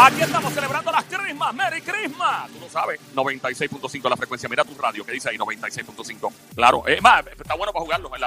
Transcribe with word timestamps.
Aquí 0.00 0.22
estamos 0.22 0.52
celebrando 0.52 0.92
las 0.92 1.02
Christmas. 1.04 1.52
¡Merry 1.54 1.82
Christmas! 1.82 2.48
Tú 2.52 2.60
lo 2.60 2.70
sabes. 2.70 3.00
96.5 3.16 4.08
la 4.08 4.16
frecuencia. 4.16 4.48
Mira 4.48 4.62
tu 4.62 4.72
radio 4.80 5.04
que 5.04 5.10
dice 5.10 5.30
ahí 5.30 5.36
96.5. 5.36 6.32
Claro. 6.54 6.86
Es 6.86 7.02
más, 7.02 7.26
está 7.26 7.54
bueno 7.54 7.72
para 7.72 7.84
jugarlo. 7.84 8.10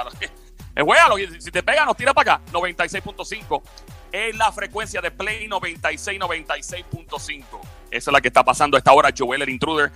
Eh, 0.74 0.80
juégalo. 0.80 1.16
Si 1.38 1.50
te 1.50 1.62
pega, 1.62 1.84
nos 1.84 1.94
tira 1.94 2.14
para 2.14 2.36
acá. 2.36 2.44
96.5 2.50 3.62
es 4.10 4.34
la 4.34 4.50
frecuencia 4.52 5.02
de 5.02 5.10
Play 5.10 5.46
96, 5.46 6.18
96.5. 6.18 7.44
Esa 7.90 8.10
es 8.10 8.12
la 8.12 8.22
que 8.22 8.28
está 8.28 8.42
pasando 8.42 8.76
a 8.76 8.78
esta 8.78 8.90
hora. 8.92 9.10
Joel, 9.14 9.42
el 9.42 9.50
intruder. 9.50 9.92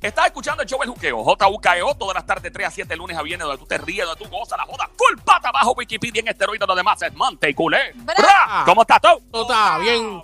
Estás 0.00 0.26
escuchando 0.26 0.62
el 0.62 0.68
show 0.68 0.80
El 0.82 0.88
Juqueo, 0.88 1.24
JUKEO, 1.24 1.94
todas 1.96 2.14
las 2.14 2.24
tardes 2.24 2.52
3 2.52 2.66
a 2.66 2.70
7, 2.70 2.96
lunes 2.96 3.16
a 3.16 3.22
viernes, 3.22 3.44
donde 3.44 3.58
tú 3.58 3.66
te 3.66 3.76
ríes, 3.76 4.06
donde 4.06 4.24
tú 4.24 4.30
gozas 4.30 4.56
la 4.56 4.64
joda. 4.64 4.88
Full 4.96 5.20
pata 5.24 5.48
abajo, 5.48 5.74
Wikipedia 5.76 6.20
en 6.20 6.28
esteroides, 6.28 6.66
lo 6.66 6.76
demás 6.76 7.02
es 7.02 7.12
Monte 7.12 7.50
y 7.50 7.54
culé. 7.54 7.92
¿Cómo 8.64 8.82
estás 8.82 9.00
tú? 9.02 9.22
Todo 9.32 9.42
está 9.42 9.78
bien. 9.78 10.22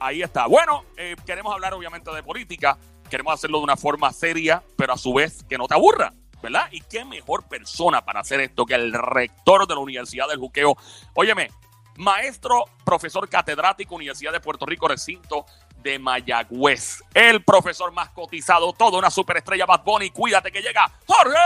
Ahí 0.00 0.22
está. 0.22 0.46
Bueno, 0.46 0.84
eh, 0.96 1.14
queremos 1.26 1.52
hablar 1.52 1.74
obviamente 1.74 2.10
de 2.10 2.22
política. 2.22 2.78
Queremos 3.10 3.34
hacerlo 3.34 3.58
de 3.58 3.64
una 3.64 3.76
forma 3.76 4.10
seria, 4.12 4.62
pero 4.76 4.94
a 4.94 4.96
su 4.96 5.12
vez 5.12 5.44
que 5.48 5.58
no 5.58 5.68
te 5.68 5.74
aburra. 5.74 6.12
¿Verdad? 6.42 6.68
Y 6.70 6.80
qué 6.80 7.04
mejor 7.04 7.46
persona 7.46 8.02
para 8.02 8.20
hacer 8.20 8.40
esto 8.40 8.64
que 8.64 8.74
el 8.74 8.94
rector 8.94 9.66
de 9.66 9.74
la 9.74 9.80
Universidad 9.80 10.26
del 10.26 10.38
Juqueo. 10.38 10.74
Óyeme, 11.12 11.50
maestro, 11.98 12.64
profesor 12.82 13.28
catedrático, 13.28 13.94
Universidad 13.94 14.32
de 14.32 14.40
Puerto 14.40 14.64
Rico, 14.64 14.88
recinto 14.88 15.44
de 15.82 15.98
Mayagüez. 15.98 17.02
El 17.12 17.44
profesor 17.44 17.92
más 17.92 18.08
cotizado, 18.08 18.72
toda 18.72 18.98
una 18.98 19.10
superestrella 19.10 19.66
Bad 19.66 19.84
Bunny. 19.84 20.10
Cuídate 20.10 20.50
que 20.50 20.62
llega 20.62 20.90
Jorge 21.06 21.36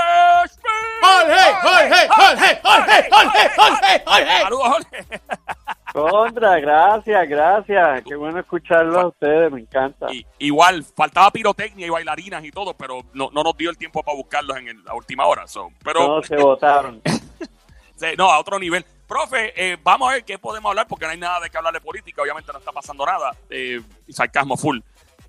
Smith. 0.49 0.65
Jorge, 1.02 1.55
Jorge, 1.61 2.09
Jorge, 2.09 2.61
Jorge, 2.63 3.11
Jorge, 3.11 3.51
Jorge, 3.57 4.02
Jorge. 4.07 4.43
Saludos, 4.43 4.69
Jorge. 4.69 5.07
Contra, 5.95 6.59
gracias, 6.59 7.29
gracias. 7.29 8.02
Qué 8.02 8.16
bueno 8.16 8.41
escucharlo 8.41 8.99
a 9.01 9.07
ustedes, 9.07 9.52
me 9.52 9.60
encanta. 9.60 10.13
Y- 10.13 10.27
igual, 10.41 10.82
faltaba 10.82 11.30
pirotecnia 11.30 11.87
y 11.87 11.91
bailarinas 11.91 12.45
y 12.45 12.51
todo, 12.51 12.74
pero 12.74 13.02
no, 13.13 13.30
no 13.32 13.45
nos 13.45 13.57
dio 13.57 13.71
el 13.71 13.79
tiempo 13.79 14.02
para 14.02 14.16
buscarlos 14.16 14.57
en 14.57 14.66
el- 14.68 14.85
la 14.85 14.93
última 14.95 15.24
hora. 15.27 15.46
so, 15.46 15.71
pero 15.85 16.01
Todos 16.01 16.27
se 16.27 16.37
votaron. 16.37 17.01
No, 18.18 18.30
a 18.30 18.38
otro 18.38 18.59
nivel. 18.59 18.85
Profe, 19.07 19.52
eh, 19.57 19.79
vamos 19.83 20.10
a 20.10 20.15
ver 20.15 20.24
qué 20.24 20.37
podemos 20.37 20.68
hablar, 20.68 20.87
porque 20.87 21.07
no 21.07 21.13
hay 21.13 21.16
nada 21.16 21.41
de 21.41 21.49
qué 21.49 21.57
hablar 21.57 21.73
de 21.73 21.80
política, 21.80 22.21
obviamente 22.21 22.52
no 22.52 22.59
está 22.59 22.71
pasando 22.71 23.07
nada. 23.07 23.30
Eh, 23.49 23.80
sarcasmo 24.11 24.59
full. 24.59 24.80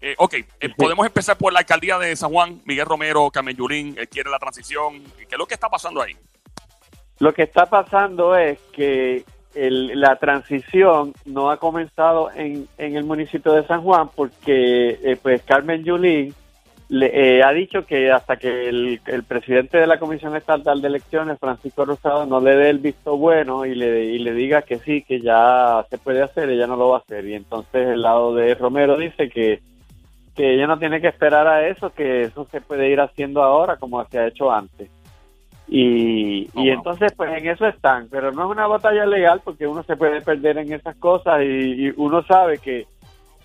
Eh, 0.02 0.14
ok, 0.18 0.34
eh, 0.34 0.70
podemos 0.76 1.06
empezar 1.06 1.38
por 1.38 1.54
la 1.54 1.60
alcaldía 1.60 1.98
de 2.00 2.14
San 2.18 2.32
Juan, 2.32 2.60
Miguel 2.66 2.86
Romero, 2.86 3.30
Carmen 3.32 3.56
Yulín, 3.56 3.96
eh, 3.98 4.08
quiere 4.08 4.30
la 4.30 4.40
transición. 4.40 5.02
¿Qué 5.16 5.28
es 5.32 5.38
lo 5.38 5.46
que 5.46 5.54
está 5.54 5.70
pasando 5.70 6.02
ahí? 6.02 6.18
Lo 7.20 7.34
que 7.34 7.44
está 7.44 7.66
pasando 7.68 8.36
es 8.36 8.60
que 8.74 9.24
el- 9.56 10.00
la 10.00 10.16
transición 10.18 11.14
no 11.26 11.50
ha 11.50 11.58
comenzado 11.58 12.30
en, 12.36 12.68
en 12.78 12.96
el 12.98 13.04
municipio 13.04 13.54
de 13.54 13.66
San 13.66 13.82
Juan 13.82 14.10
porque 14.16 15.00
eh, 15.04 15.18
pues 15.22 15.42
Carmen 15.44 15.84
Yulín 15.84 16.34
le, 16.88 17.38
eh, 17.38 17.42
ha 17.44 17.52
dicho 17.52 17.84
que 17.86 18.12
hasta 18.12 18.38
que 18.38 18.70
el, 18.70 19.02
el 19.08 19.24
presidente 19.24 19.80
de 19.80 19.88
la 19.88 19.98
Comisión 19.98 20.36
Estatal 20.36 20.82
de 20.82 20.88
Elecciones, 20.88 21.40
Francisco 21.40 21.84
Rosado, 21.84 22.28
no 22.28 22.40
le 22.40 22.56
dé 22.56 22.70
el 22.70 22.78
visto 22.78 23.18
bueno 23.18 23.66
y 23.66 23.74
le, 23.74 24.06
y 24.06 24.20
le 24.20 24.34
diga 24.34 24.62
que 24.62 24.78
sí, 24.78 25.02
que 25.02 25.20
ya 25.20 25.84
se 25.90 25.98
puede 25.98 26.22
hacer, 26.22 26.48
ella 26.50 26.68
no 26.68 26.76
lo 26.76 26.90
va 26.90 26.98
a 26.98 27.00
hacer. 27.00 27.26
Y 27.26 27.34
entonces 27.34 27.88
el 27.88 28.04
lado 28.04 28.36
de 28.36 28.54
Romero 28.54 28.98
dice 28.98 29.30
que, 29.30 29.62
que 30.36 30.54
ella 30.54 30.68
no 30.68 30.78
tiene 30.78 31.02
que 31.02 31.08
esperar 31.08 31.48
a 31.48 31.68
eso, 31.68 31.90
que 31.92 32.22
eso 32.22 32.46
se 32.52 32.62
puede 32.62 32.88
ir 32.90 33.00
haciendo 33.00 33.42
ahora 33.42 33.78
como 33.78 34.06
se 34.06 34.20
ha 34.20 34.28
hecho 34.28 34.52
antes. 34.52 34.88
Y, 35.68 36.48
Oh, 36.54 36.62
y 36.62 36.70
wow. 36.70 36.74
entonces, 36.78 37.14
pues 37.18 37.32
en 37.38 37.48
eso 37.48 37.66
están, 37.68 38.08
pero 38.10 38.32
no 38.32 38.46
es 38.46 38.52
una 38.52 38.68
batalla 38.68 39.06
legal 39.06 39.42
porque 39.44 39.68
uno 39.68 39.84
se 39.84 39.98
puede 39.98 40.22
perder 40.22 40.58
en 40.60 40.72
esas 40.74 40.96
cosas 40.98 41.42
y, 41.42 41.88
y 41.88 41.94
uno 41.98 42.22
sabe 42.24 42.60
que, 42.60 42.86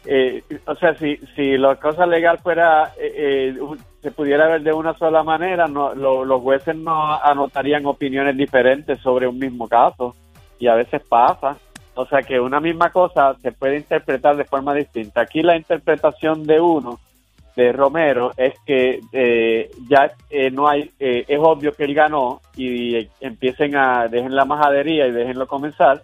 eh, 0.04 0.42
o 0.66 0.74
sea, 0.74 0.94
si, 0.96 1.16
si 1.34 1.56
la 1.56 1.76
cosa 1.76 2.06
legal 2.06 2.38
fuera, 2.38 2.92
eh, 2.98 3.54
eh, 3.56 3.58
se 4.03 4.10
pudiera 4.10 4.47
ver 4.48 4.62
de 4.62 4.72
una 4.72 4.94
sola 4.98 5.22
manera, 5.22 5.66
no, 5.66 5.94
lo- 5.94 6.25
los 6.25 6.41
jueces 6.42 6.76
no 6.76 7.14
anotarían 7.22 7.86
opiniones 7.86 8.36
diferentes 8.36 8.98
sobre 9.00 9.26
un 9.26 9.38
mismo 9.38 9.66
caso 9.69 10.14
y 10.59 10.66
a 10.69 10.75
veces 10.75 11.03
pasa. 11.09 11.56
O 11.94 12.06
sea 12.06 12.22
que 12.22 12.38
una 12.41 12.60
misma 12.60 12.91
cosa 12.91 13.34
se 13.42 13.53
puede 13.53 13.76
interpretar 13.78 14.36
de 14.36 14.44
forma 14.44 14.72
distinta. 14.75 15.22
Aquí 15.22 15.42
la 15.42 15.56
interpretación 15.56 16.47
de 16.47 16.60
uno 16.60 16.98
de 17.65 17.72
Romero 17.72 18.32
es 18.37 18.54
que 18.66 19.00
eh, 19.12 19.71
ya 19.88 20.10
eh, 20.31 20.50
no 20.50 20.69
hay, 20.69 20.91
eh, 20.98 21.25
es 21.28 21.38
obvio 21.41 21.72
que 21.72 21.84
él 21.84 21.94
ganó 21.94 22.41
y 22.56 23.09
empiecen 23.21 23.76
a, 23.76 24.09
dejen 24.09 24.34
la 24.34 24.44
majadería 24.44 25.06
y 25.06 25.12
déjenlo 25.12 25.47
comenzar. 25.47 26.03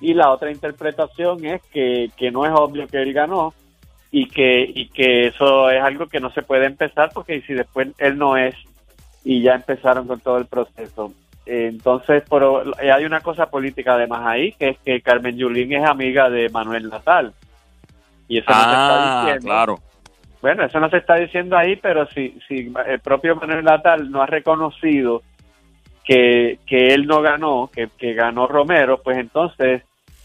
Y 0.00 0.14
la 0.14 0.30
otra 0.30 0.50
interpretación 0.50 1.44
es 1.46 1.62
que, 1.72 2.10
que 2.16 2.30
no 2.30 2.44
es 2.44 2.52
obvio 2.54 2.86
que 2.88 3.00
él 3.02 3.12
ganó 3.12 3.54
y 4.10 4.26
que, 4.28 4.62
y 4.74 4.88
que 4.88 5.28
eso 5.28 5.70
es 5.70 5.82
algo 5.82 6.06
que 6.06 6.20
no 6.20 6.30
se 6.32 6.42
puede 6.42 6.66
empezar 6.66 7.10
porque 7.14 7.40
si 7.42 7.54
después 7.54 7.88
él 7.98 8.18
no 8.18 8.36
es 8.36 8.54
y 9.24 9.40
ya 9.42 9.54
empezaron 9.54 10.06
con 10.06 10.20
todo 10.20 10.38
el 10.38 10.46
proceso. 10.46 11.12
Entonces, 11.46 12.22
pero 12.28 12.62
eh, 12.80 12.90
hay 12.92 13.04
una 13.04 13.20
cosa 13.20 13.46
política 13.46 13.94
además 13.94 14.22
ahí, 14.26 14.52
que 14.52 14.68
es 14.70 14.78
que 14.78 15.00
Carmen 15.00 15.36
Yulín 15.36 15.72
es 15.72 15.84
amiga 15.88 16.28
de 16.30 16.48
Manuel 16.50 16.88
Natal. 16.88 17.32
Y 18.28 18.38
eso 18.38 18.50
no 18.50 18.56
se 18.56 18.62
está 18.62 19.20
Ah, 19.20 19.22
diciendo. 19.24 19.46
claro. 19.46 19.78
Bueno, 20.42 20.64
eso 20.64 20.80
no 20.80 20.90
se 20.90 20.98
está 20.98 21.14
diciendo 21.14 21.56
ahí, 21.56 21.76
pero 21.76 22.06
si, 22.08 22.36
si 22.48 22.72
el 22.86 23.00
propio 23.00 23.36
Manuel 23.36 23.64
Natal 23.64 24.10
no 24.10 24.20
ha 24.22 24.26
reconocido 24.26 25.22
que, 26.04 26.58
que 26.66 26.88
él 26.88 27.06
no 27.06 27.22
ganó, 27.22 27.70
que, 27.72 27.88
que 27.96 28.12
ganó 28.12 28.48
Romero, 28.48 29.00
pues 29.02 29.18
entonces, 29.18 29.82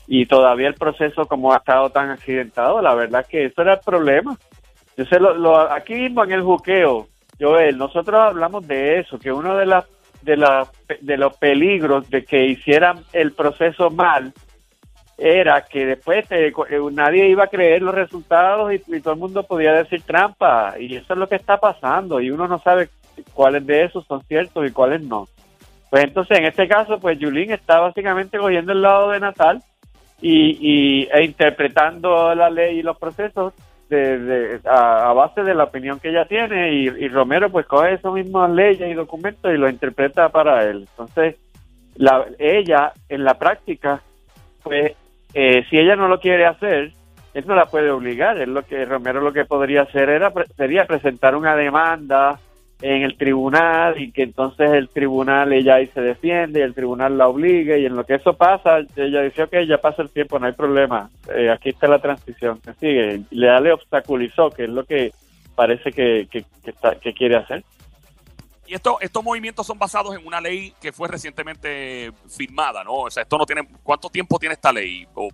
y 0.07 0.25
todavía 0.25 0.67
el 0.69 0.73
proceso 0.73 1.27
como 1.27 1.53
ha 1.53 1.57
estado 1.57 1.91
tan 1.91 2.09
accidentado, 2.09 2.81
la 2.81 2.95
verdad 2.95 3.25
que 3.29 3.45
eso 3.45 3.61
era 3.61 3.73
el 3.75 3.79
problema. 3.85 4.35
Yo 4.97 5.05
sé, 5.05 5.19
lo, 5.19 5.35
lo- 5.35 5.71
aquí 5.71 5.93
mismo 5.93 6.23
en 6.23 6.31
el 6.31 6.41
juqueo, 6.41 7.07
Joel, 7.39 7.77
nosotros 7.77 8.19
hablamos 8.19 8.67
de 8.67 8.99
eso, 8.99 9.19
que 9.19 9.31
uno 9.31 9.55
de 9.55 9.67
las 9.67 9.85
de, 10.23 10.35
las 10.35 10.67
de 10.99 11.15
los 11.15 11.37
peligros 11.37 12.09
de 12.09 12.25
que 12.25 12.43
hicieran 12.47 12.97
el 13.13 13.33
proceso 13.33 13.91
mal 13.91 14.33
era 15.17 15.61
que 15.65 15.85
después 15.85 16.25
co- 16.53 16.67
eh, 16.67 16.79
nadie 16.91 17.27
iba 17.27 17.45
a 17.45 17.49
creer 17.49 17.81
los 17.81 17.95
resultados 17.95 18.71
y, 18.73 19.01
todo 19.01 19.13
el 19.15 19.19
mundo 19.19 19.43
podía 19.43 19.73
decir 19.73 20.03
trampa 20.03 20.75
y 20.79 20.95
eso 20.95 21.13
es 21.13 21.19
lo 21.19 21.27
que 21.27 21.35
está 21.35 21.57
pasando 21.57 22.21
y 22.21 22.29
uno 22.29 22.47
no 22.47 22.59
sabe 22.59 22.89
cuáles 23.33 23.65
de 23.65 23.85
esos 23.85 24.05
son 24.05 24.21
ciertos 24.23 24.67
y 24.67 24.71
cuáles 24.71 25.01
no. 25.01 25.27
Pues 25.89 26.03
entonces 26.03 26.37
en 26.37 26.45
este 26.45 26.67
caso 26.67 26.99
pues 26.99 27.17
Yulín 27.17 27.51
está 27.51 27.79
básicamente 27.79 28.37
cogiendo 28.37 28.73
el 28.73 28.81
lado 28.81 29.09
de 29.09 29.19
Natal 29.19 29.63
y, 30.21 30.57
y- 30.61 31.07
e 31.11 31.23
interpretando 31.23 32.35
la 32.35 32.49
ley 32.49 32.79
y 32.79 32.83
los 32.83 32.97
procesos 32.97 33.53
de, 33.89 34.59
a 34.65 35.13
base 35.13 35.43
de 35.43 35.55
la 35.55 35.63
opinión 35.63 35.99
que 35.99 36.09
ella 36.09 36.25
tiene 36.25 36.73
y, 36.73 36.87
y 36.89 37.07
Romero 37.07 37.49
pues 37.49 37.65
coge 37.65 37.93
esas 37.93 38.13
mismas 38.13 38.51
leyes 38.51 38.91
y 38.91 38.93
documentos 38.93 39.51
y 39.51 39.57
lo 39.57 39.69
interpreta 39.69 40.29
para 40.29 40.63
él. 40.65 40.87
Entonces 40.91 41.37
la, 41.95 42.25
ella 42.37 42.91
en 43.09 43.23
la 43.23 43.33
práctica 43.39 44.01
pues 44.61 44.91
eh, 45.39 45.63
si 45.69 45.77
ella 45.77 45.95
no 45.95 46.07
lo 46.07 46.19
quiere 46.19 46.45
hacer, 46.47 46.91
él 47.35 47.43
no 47.45 47.53
la 47.53 47.67
puede 47.67 47.91
obligar. 47.91 48.41
Es 48.41 48.47
lo 48.47 48.63
que 48.63 48.83
Romero 48.85 49.21
lo 49.21 49.31
que 49.31 49.45
podría 49.45 49.83
hacer 49.83 50.09
era 50.09 50.33
sería 50.55 50.85
presentar 50.85 51.35
una 51.35 51.55
demanda 51.55 52.39
en 52.81 53.03
el 53.03 53.15
tribunal 53.17 53.99
y 54.01 54.11
que 54.11 54.23
entonces 54.23 54.71
el 54.71 54.89
tribunal 54.89 55.53
ella 55.53 55.75
ahí 55.75 55.87
se 55.93 56.01
defiende 56.01 56.59
y 56.59 56.63
el 56.63 56.73
tribunal 56.75 57.17
la 57.17 57.27
obligue 57.27 57.79
y 57.79 57.85
en 57.85 57.95
lo 57.95 58.03
que 58.03 58.15
eso 58.15 58.33
pasa 58.33 58.79
ella 58.95 59.21
dice 59.23 59.41
ok 59.43 59.53
ya 59.67 59.77
pasa 59.79 60.03
el 60.03 60.09
tiempo 60.11 60.37
no 60.37 60.45
hay 60.45 60.53
problema 60.53 61.09
Eh, 61.35 61.49
aquí 61.49 61.69
está 61.69 61.87
la 61.87 61.97
transición 61.99 62.59
que 62.63 62.73
sigue 62.73 63.21
le, 63.31 63.61
le 63.61 63.71
obstaculizó 63.73 64.51
que 64.51 64.65
es 64.65 64.69
lo 64.69 64.83
que 64.83 65.11
parece 65.55 65.91
que, 65.91 66.27
que, 66.31 66.43
que 66.63 66.69
está- 66.69 66.95
que 66.99 67.13
quiere 67.13 67.37
hacer 67.37 67.63
Y 68.67 68.73
esto, 68.73 68.97
estos 68.99 69.23
movimientos 69.23 69.65
son 69.65 69.79
basados 69.79 70.15
en 70.15 70.25
una 70.27 70.41
ley 70.41 70.73
que 70.81 70.91
fue 70.91 71.07
recientemente 71.07 72.11
firmada, 72.27 72.83
¿no? 72.83 72.93
O 72.95 73.09
sea, 73.09 73.23
esto 73.23 73.37
no 73.37 73.45
tiene. 73.45 73.67
¿Cuánto 73.81 74.09
tiempo 74.09 74.37
tiene 74.37 74.53
esta 74.53 74.73
ley? 74.73 75.07
O 75.13 75.29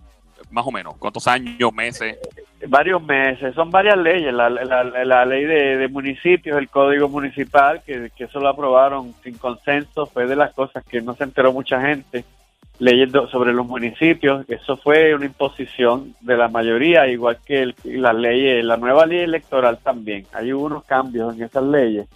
más 0.50 0.66
o 0.66 0.70
menos, 0.70 0.96
¿cuántos 0.98 1.26
años, 1.26 1.72
meses? 1.72 2.18
varios 2.66 3.02
meses, 3.02 3.54
son 3.54 3.70
varias 3.70 3.96
leyes, 3.96 4.32
la, 4.32 4.48
la, 4.48 4.84
la 4.84 5.26
ley 5.26 5.44
de, 5.44 5.88
municipios, 5.88 6.56
el 6.56 6.68
código 6.68 7.08
municipal, 7.08 7.82
que, 7.84 8.10
eso 8.16 8.40
lo 8.40 8.48
aprobaron 8.48 9.14
sin 9.22 9.36
consenso, 9.36 10.06
fue 10.06 10.26
de 10.26 10.36
las 10.36 10.52
cosas 10.54 10.84
que 10.84 11.00
no 11.02 11.14
se 11.14 11.24
enteró 11.24 11.52
mucha 11.52 11.80
gente, 11.80 12.24
leyes 12.78 13.12
do- 13.12 13.28
sobre 13.28 13.52
los 13.52 13.66
municipios, 13.66 14.48
eso 14.48 14.76
fue 14.78 15.14
una 15.14 15.26
imposición 15.26 16.14
de 16.20 16.36
la 16.36 16.48
mayoría, 16.48 17.06
igual 17.06 17.38
que 17.44 17.62
el- 17.62 17.74
las 17.84 18.14
leyes, 18.14 18.64
la 18.64 18.76
nueva 18.76 19.06
ley 19.06 19.20
electoral 19.20 19.78
también, 19.78 20.26
hay 20.32 20.52
unos 20.52 20.84
cambios 20.84 21.36
en 21.36 21.42
esas 21.42 21.64
leyes 21.64 22.06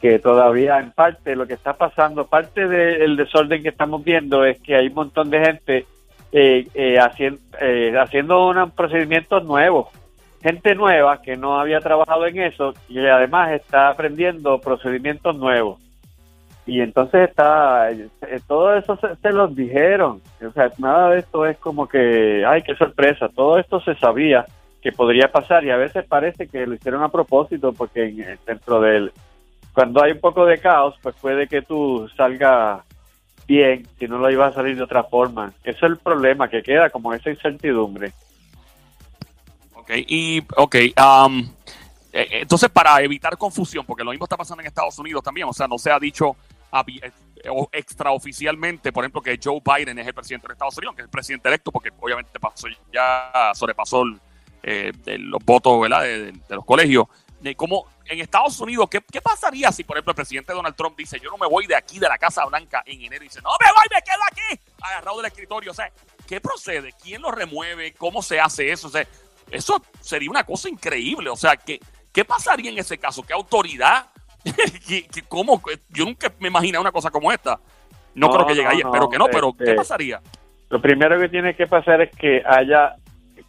que 0.00 0.18
todavía 0.18 0.78
en 0.78 0.92
parte 0.92 1.36
lo 1.36 1.46
que 1.46 1.54
está 1.54 1.74
pasando, 1.74 2.26
parte 2.26 2.66
del 2.66 3.16
desorden 3.16 3.62
que 3.62 3.68
estamos 3.68 4.02
viendo 4.02 4.44
es 4.44 4.60
que 4.60 4.74
hay 4.76 4.86
un 4.88 4.94
montón 4.94 5.28
de 5.30 5.40
gente 5.44 5.86
eh, 6.32 6.66
eh, 6.74 6.98
haciendo, 6.98 7.40
eh, 7.60 7.92
haciendo 7.98 8.48
unos 8.48 8.72
procedimientos 8.72 9.44
nuevos. 9.44 9.88
Gente 10.42 10.74
nueva 10.74 11.20
que 11.20 11.36
no 11.36 11.60
había 11.60 11.80
trabajado 11.80 12.26
en 12.26 12.40
eso 12.40 12.72
y 12.88 12.98
además 13.06 13.52
está 13.52 13.88
aprendiendo 13.90 14.58
procedimientos 14.58 15.36
nuevos. 15.36 15.78
y 16.66 16.80
entonces 16.80 17.28
está, 17.28 17.90
eh, 17.90 18.08
todo 18.46 18.74
eso 18.76 18.96
se, 18.96 19.16
se 19.16 19.32
los 19.32 19.54
dijeron, 19.56 20.20
o 20.46 20.52
sea, 20.52 20.70
nada 20.78 21.10
de 21.10 21.18
esto 21.18 21.44
es 21.44 21.58
como 21.58 21.88
que, 21.88 22.44
ay, 22.46 22.62
qué 22.62 22.74
sorpresa, 22.76 23.28
todo 23.34 23.58
esto 23.58 23.80
se 23.80 23.94
sabía 23.96 24.46
que 24.80 24.92
podría 24.92 25.30
pasar 25.32 25.64
y 25.64 25.70
a 25.70 25.76
veces 25.76 26.04
parece 26.06 26.46
que 26.46 26.66
lo 26.66 26.74
hicieron 26.74 27.02
a 27.02 27.08
propósito 27.08 27.72
porque 27.72 28.04
en- 28.04 28.38
dentro 28.46 28.80
del, 28.80 29.10
cuando 29.74 30.02
hay 30.02 30.12
un 30.12 30.20
poco 30.20 30.46
de 30.46 30.58
caos, 30.58 30.94
pues 31.02 31.14
puede 31.20 31.46
que 31.46 31.62
tú 31.62 32.08
salga 32.16 32.84
bien, 33.46 33.86
si 33.98 34.06
no 34.06 34.18
lo 34.18 34.30
ibas 34.30 34.52
a 34.52 34.56
salir 34.56 34.76
de 34.76 34.82
otra 34.82 35.04
forma. 35.04 35.52
Eso 35.64 35.86
es 35.86 35.92
el 35.92 35.98
problema, 35.98 36.48
que 36.48 36.62
queda 36.62 36.90
como 36.90 37.12
esa 37.12 37.30
incertidumbre. 37.30 38.12
Ok, 39.74 39.90
y, 40.06 40.42
ok, 40.56 40.76
um, 41.26 41.48
eh, 42.12 42.28
entonces 42.32 42.68
para 42.70 43.00
evitar 43.02 43.36
confusión, 43.36 43.84
porque 43.84 44.04
lo 44.04 44.10
mismo 44.10 44.24
está 44.24 44.36
pasando 44.36 44.60
en 44.60 44.68
Estados 44.68 44.98
Unidos 44.98 45.22
también, 45.22 45.48
o 45.48 45.52
sea, 45.52 45.66
no 45.66 45.78
se 45.78 45.90
ha 45.90 45.98
dicho 45.98 46.36
eh, 46.72 47.10
extraoficialmente, 47.72 48.92
por 48.92 49.04
ejemplo, 49.04 49.20
que 49.20 49.38
Joe 49.42 49.60
Biden 49.64 49.98
es 49.98 50.06
el 50.06 50.14
presidente 50.14 50.46
de 50.46 50.52
Estados 50.52 50.76
Unidos, 50.78 50.94
que 50.94 51.02
es 51.02 51.06
el 51.06 51.10
presidente 51.10 51.48
electo, 51.48 51.72
porque 51.72 51.90
obviamente 51.98 52.38
pasó 52.38 52.68
ya 52.92 53.52
sobrepasó 53.54 54.02
el, 54.02 54.20
eh, 54.62 54.92
de 55.04 55.18
los 55.18 55.44
votos 55.44 55.88
de 55.88 56.32
los 56.50 56.64
colegios. 56.64 57.06
De 57.40 57.54
cómo 57.54 57.86
en 58.04 58.20
Estados 58.20 58.60
Unidos, 58.60 58.88
¿qué, 58.90 59.00
¿qué 59.10 59.20
pasaría 59.22 59.72
si, 59.72 59.82
por 59.84 59.96
ejemplo, 59.96 60.10
el 60.12 60.16
presidente 60.16 60.52
Donald 60.52 60.76
Trump 60.76 60.96
dice, 60.96 61.18
yo 61.20 61.30
no 61.30 61.38
me 61.38 61.46
voy 61.46 61.66
de 61.66 61.74
aquí, 61.74 61.98
de 61.98 62.06
la 62.08 62.18
Casa 62.18 62.44
Blanca, 62.44 62.82
en 62.84 63.00
enero, 63.02 63.24
y 63.24 63.28
dice, 63.28 63.40
no 63.42 63.50
me 63.58 63.66
voy, 63.72 63.84
me 63.90 64.02
quedo 64.02 64.22
aquí, 64.30 64.60
agarrado 64.82 65.16
del 65.18 65.26
escritorio? 65.26 65.70
O 65.70 65.74
sea, 65.74 65.90
¿qué 66.26 66.40
procede? 66.40 66.92
¿Quién 67.02 67.22
lo 67.22 67.30
remueve? 67.30 67.94
¿Cómo 67.94 68.20
se 68.22 68.38
hace 68.38 68.70
eso? 68.70 68.88
O 68.88 68.90
sea, 68.90 69.06
eso 69.50 69.82
sería 70.00 70.30
una 70.30 70.44
cosa 70.44 70.68
increíble. 70.68 71.30
O 71.30 71.36
sea, 71.36 71.56
¿qué, 71.56 71.80
qué 72.12 72.24
pasaría 72.26 72.70
en 72.70 72.78
ese 72.78 72.98
caso? 72.98 73.22
¿Qué 73.22 73.32
autoridad? 73.32 74.06
¿Qué- 74.86 75.06
qué- 75.08 75.22
¿Cómo? 75.22 75.62
Yo 75.88 76.04
nunca 76.04 76.30
me 76.40 76.48
imaginé 76.48 76.78
una 76.78 76.92
cosa 76.92 77.10
como 77.10 77.32
esta. 77.32 77.58
No, 78.14 78.26
No, 78.28 78.34
creo 78.34 78.46
que 78.48 78.54
llegue 78.54 78.64
no, 78.64 78.70
ahí, 78.70 78.78
no, 78.82 78.88
espero 78.90 79.08
que 79.08 79.18
no, 79.18 79.26
pero 79.28 79.52
¿qué 79.54 79.64
este- 79.64 79.74
pasaría? 79.76 80.20
Lo 80.68 80.80
primero 80.82 81.18
que 81.18 81.28
tiene 81.30 81.56
que 81.56 81.66
pasar 81.66 82.00
es 82.02 82.14
que 82.16 82.42
haya 82.46 82.96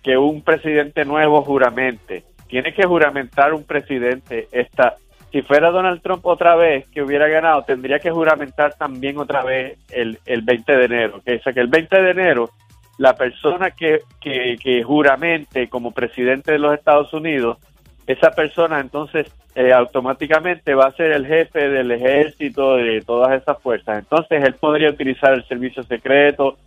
que 0.01 0.17
un 0.17 0.41
presidente 0.41 1.05
nuevo 1.05 1.43
juramente. 1.43 2.23
Tiene 2.51 2.73
que 2.73 2.85
juramentar 2.85 3.53
un 3.53 3.63
presidente. 3.63 4.49
Esta, 4.51 4.95
si 5.31 5.41
fuera 5.41 5.71
Donald 5.71 6.01
Trump 6.01 6.25
otra 6.25 6.57
vez 6.57 6.85
que 6.89 7.01
hubiera 7.01 7.29
ganado, 7.29 7.63
tendría 7.63 7.97
que 7.99 8.11
juramentar 8.11 8.73
también 8.73 9.17
otra 9.17 9.41
vez 9.41 9.79
el, 9.89 10.19
el 10.25 10.41
20 10.41 10.75
de 10.75 10.85
enero. 10.85 11.21
O 11.25 11.43
sea, 11.43 11.53
que 11.53 11.61
el 11.61 11.67
20 11.67 12.01
de 12.01 12.11
enero 12.11 12.49
la 12.97 13.15
persona 13.15 13.71
que, 13.71 14.01
que, 14.19 14.57
que 14.61 14.83
juramente 14.83 15.69
como 15.69 15.91
presidente 15.91 16.51
de 16.51 16.59
los 16.59 16.73
Estados 16.73 17.13
Unidos, 17.13 17.57
esa 18.05 18.31
persona 18.31 18.81
entonces 18.81 19.31
eh, 19.55 19.71
automáticamente 19.71 20.75
va 20.75 20.87
a 20.87 20.91
ser 20.91 21.13
el 21.13 21.25
jefe 21.25 21.69
del 21.69 21.89
ejército, 21.91 22.75
de 22.75 22.99
todas 22.99 23.41
esas 23.41 23.61
fuerzas. 23.61 23.99
Entonces 23.99 24.43
él 24.43 24.55
podría 24.55 24.89
utilizar 24.89 25.33
el 25.33 25.47
servicio 25.47 25.83
secreto, 25.83 26.57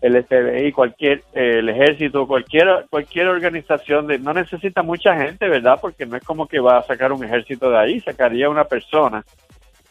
el 0.00 0.24
FBI, 0.24 0.72
cualquier, 0.72 1.18
eh, 1.34 1.58
el 1.58 1.68
ejército, 1.68 2.26
cualquier, 2.26 2.86
cualquier 2.88 3.28
organización, 3.28 4.06
de, 4.06 4.18
no 4.18 4.32
necesita 4.32 4.82
mucha 4.82 5.14
gente, 5.16 5.48
¿verdad? 5.48 5.78
Porque 5.80 6.06
no 6.06 6.16
es 6.16 6.24
como 6.24 6.46
que 6.46 6.58
va 6.60 6.78
a 6.78 6.82
sacar 6.84 7.12
un 7.12 7.22
ejército 7.24 7.70
de 7.70 7.78
ahí, 7.78 8.00
sacaría 8.00 8.48
una 8.48 8.64
persona. 8.64 9.24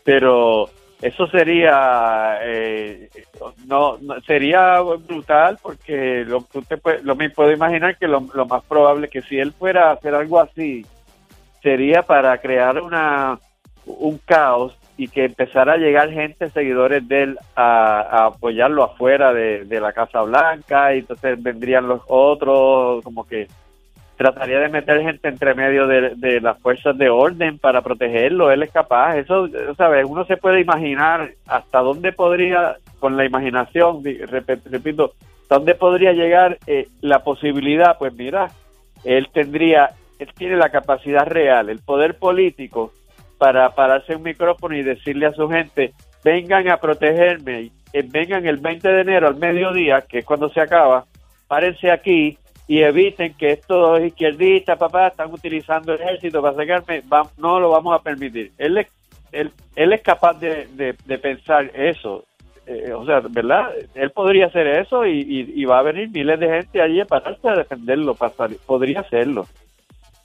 Pero 0.04 0.70
eso 1.02 1.28
sería, 1.28 2.40
eh, 2.42 3.10
no, 3.68 3.98
no- 4.02 4.20
sería 4.22 4.80
brutal 4.82 5.58
porque 5.62 6.26
lo, 6.26 6.42
tú 6.42 6.62
te 6.64 6.78
puedes- 6.78 7.04
lo 7.04 7.16
me 7.16 7.30
puedo 7.30 7.52
imaginar 7.52 7.98
que 7.98 8.08
lo, 8.08 8.26
lo 8.34 8.46
más 8.46 8.64
probable 8.64 9.08
que 9.10 9.22
si 9.22 9.38
él 9.40 9.52
fuera 9.54 9.90
a 9.90 9.94
hacer 9.94 10.16
algo 10.16 10.40
así, 10.40 10.86
sería 11.62 12.02
para 12.04 12.38
crear 12.40 12.82
una 12.82 13.38
un 13.86 14.20
caos 14.26 14.78
y 15.00 15.08
que 15.08 15.24
empezara 15.24 15.74
a 15.74 15.78
llegar 15.78 16.12
gente, 16.12 16.50
seguidores 16.50 17.08
de 17.08 17.24
él, 17.24 17.38
a, 17.56 18.26
apoyarlo 18.26 18.84
afuera 18.84 19.32
de, 19.34 19.80
la 19.80 19.94
Casa 19.94 20.22
Blanca, 20.24 20.94
y 20.94 21.00
entonces 21.00 21.42
vendrían 21.42 21.88
los 21.88 22.02
otros, 22.10 23.02
como 23.02 23.26
que 23.26 23.48
trataría 24.18 24.60
de 24.60 24.68
meter 24.68 25.02
gente 25.02 25.30
entre 25.30 25.56
medio 25.56 25.88
de, 25.88 26.42
las 26.42 26.60
fuerzas 26.60 26.98
de 26.98 27.10
orden 27.10 27.60
para 27.60 27.82
protegerlo, 27.82 28.52
él 28.52 28.62
es 28.62 28.72
capaz, 28.72 29.16
eso, 29.16 29.48
¿sabes? 29.78 30.06
Uno 30.06 30.26
se 30.26 30.36
puede 30.36 30.60
imaginar 30.60 31.32
hasta 31.48 31.80
dónde 31.80 32.12
podría, 32.12 32.76
con 33.00 33.16
la 33.16 33.24
imaginación, 33.24 34.04
repito, 34.04 35.14
dónde 35.48 35.76
podría 35.76 36.12
llegar 36.12 36.58
eh, 36.68 36.90
la 37.00 37.24
posibilidad, 37.24 37.98
pues 37.98 38.14
mira, 38.14 38.52
él 39.06 39.30
tendría, 39.32 39.92
él 40.20 40.28
tiene 40.36 40.58
la 40.58 40.72
capacidad 40.72 41.26
real, 41.26 41.70
el 41.70 41.80
poder 41.80 42.18
político 42.18 42.92
para 43.40 43.74
pararse 43.74 44.16
un 44.16 44.22
micrófono 44.22 44.76
y 44.76 44.84
decirle 44.84 45.26
a 45.26 45.34
su 45.34 45.50
gente, 45.50 45.94
vengan 46.24 46.68
a 46.70 46.78
protegerme, 46.78 47.72
eh, 47.94 48.04
vengan 48.08 48.46
el 48.46 48.58
20 48.58 48.88
de 48.88 49.02
enero 49.02 49.28
al 49.28 49.38
mediodía, 49.38 50.02
que 50.02 50.20
es 50.20 50.26
cuando 50.26 50.50
se 50.50 50.62
acaba, 50.62 51.06
párense 51.48 51.90
aquí 51.90 52.38
y 52.68 52.82
eviten 52.84 53.34
que 53.34 53.54
estos 53.54 54.00
izquierdistas, 54.02 54.78
papá, 54.78 55.08
están 55.08 55.34
utilizando 55.34 55.94
el 55.94 56.02
ejército 56.02 56.40
para 56.42 56.56
sacarme, 56.56 57.02
no 57.38 57.60
lo 57.60 57.72
vamos 57.72 57.96
a 58.00 58.04
permitir. 58.04 58.52
Él 58.60 58.78
es, 58.78 58.88
él, 59.32 59.52
es 59.76 60.02
capaz 60.02 60.34
de, 60.40 60.68
de- 60.76 61.18
pensar 61.18 61.72
eso. 61.74 62.26
Eh, 62.68 62.94
o 62.94 63.04
sea, 63.08 63.22
¿verdad? 63.22 63.72
Él 63.96 64.12
podría 64.12 64.46
hacer 64.46 64.68
eso 64.68 65.04
y, 65.08 65.22
y- 65.22 65.54
y 65.62 65.66
va 65.66 65.80
a 65.80 65.84
venir 65.84 66.10
miles 66.12 66.40
de 66.40 66.48
gente 66.48 66.80
allí 66.80 67.02
a 67.02 67.06
pararse 67.06 67.48
a 67.50 67.56
defenderlo, 67.56 68.14
pasar, 68.14 68.52
podría 68.68 69.00
hacerlo. 69.00 69.48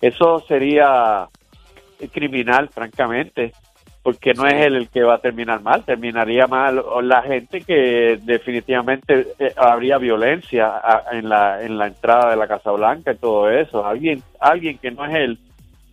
Eso 0.02 0.40
sería 0.46 1.26
criminal, 2.09 2.69
francamente, 2.69 3.53
porque 4.03 4.35
no 4.35 4.47
es 4.47 4.55
él 4.55 4.75
el 4.77 4.89
que 4.91 5.03
va 5.03 5.15
a 5.15 5.19
terminar 5.19 5.62
mal, 5.62 5.83
terminaría 5.85 6.47
mal 6.47 6.83
la 7.03 7.23
gente 7.23 7.62
que 7.62 8.19
definitivamente 8.23 9.29
eh, 9.39 9.53
habría 9.56 9.97
violencia 9.99 10.73
en 11.12 11.29
la 11.29 11.62
en 11.62 11.79
la 11.79 11.87
entrada 11.87 12.31
de 12.31 12.37
la 12.37 12.47
Casa 12.47 12.71
Blanca 12.73 13.12
y 13.12 13.17
todo 13.17 13.49
eso. 13.51 13.87
Alguien 13.87 14.23
alguien 14.41 14.77
que 14.79 14.91
no 14.91 15.06
es 15.06 15.15
él 15.15 15.39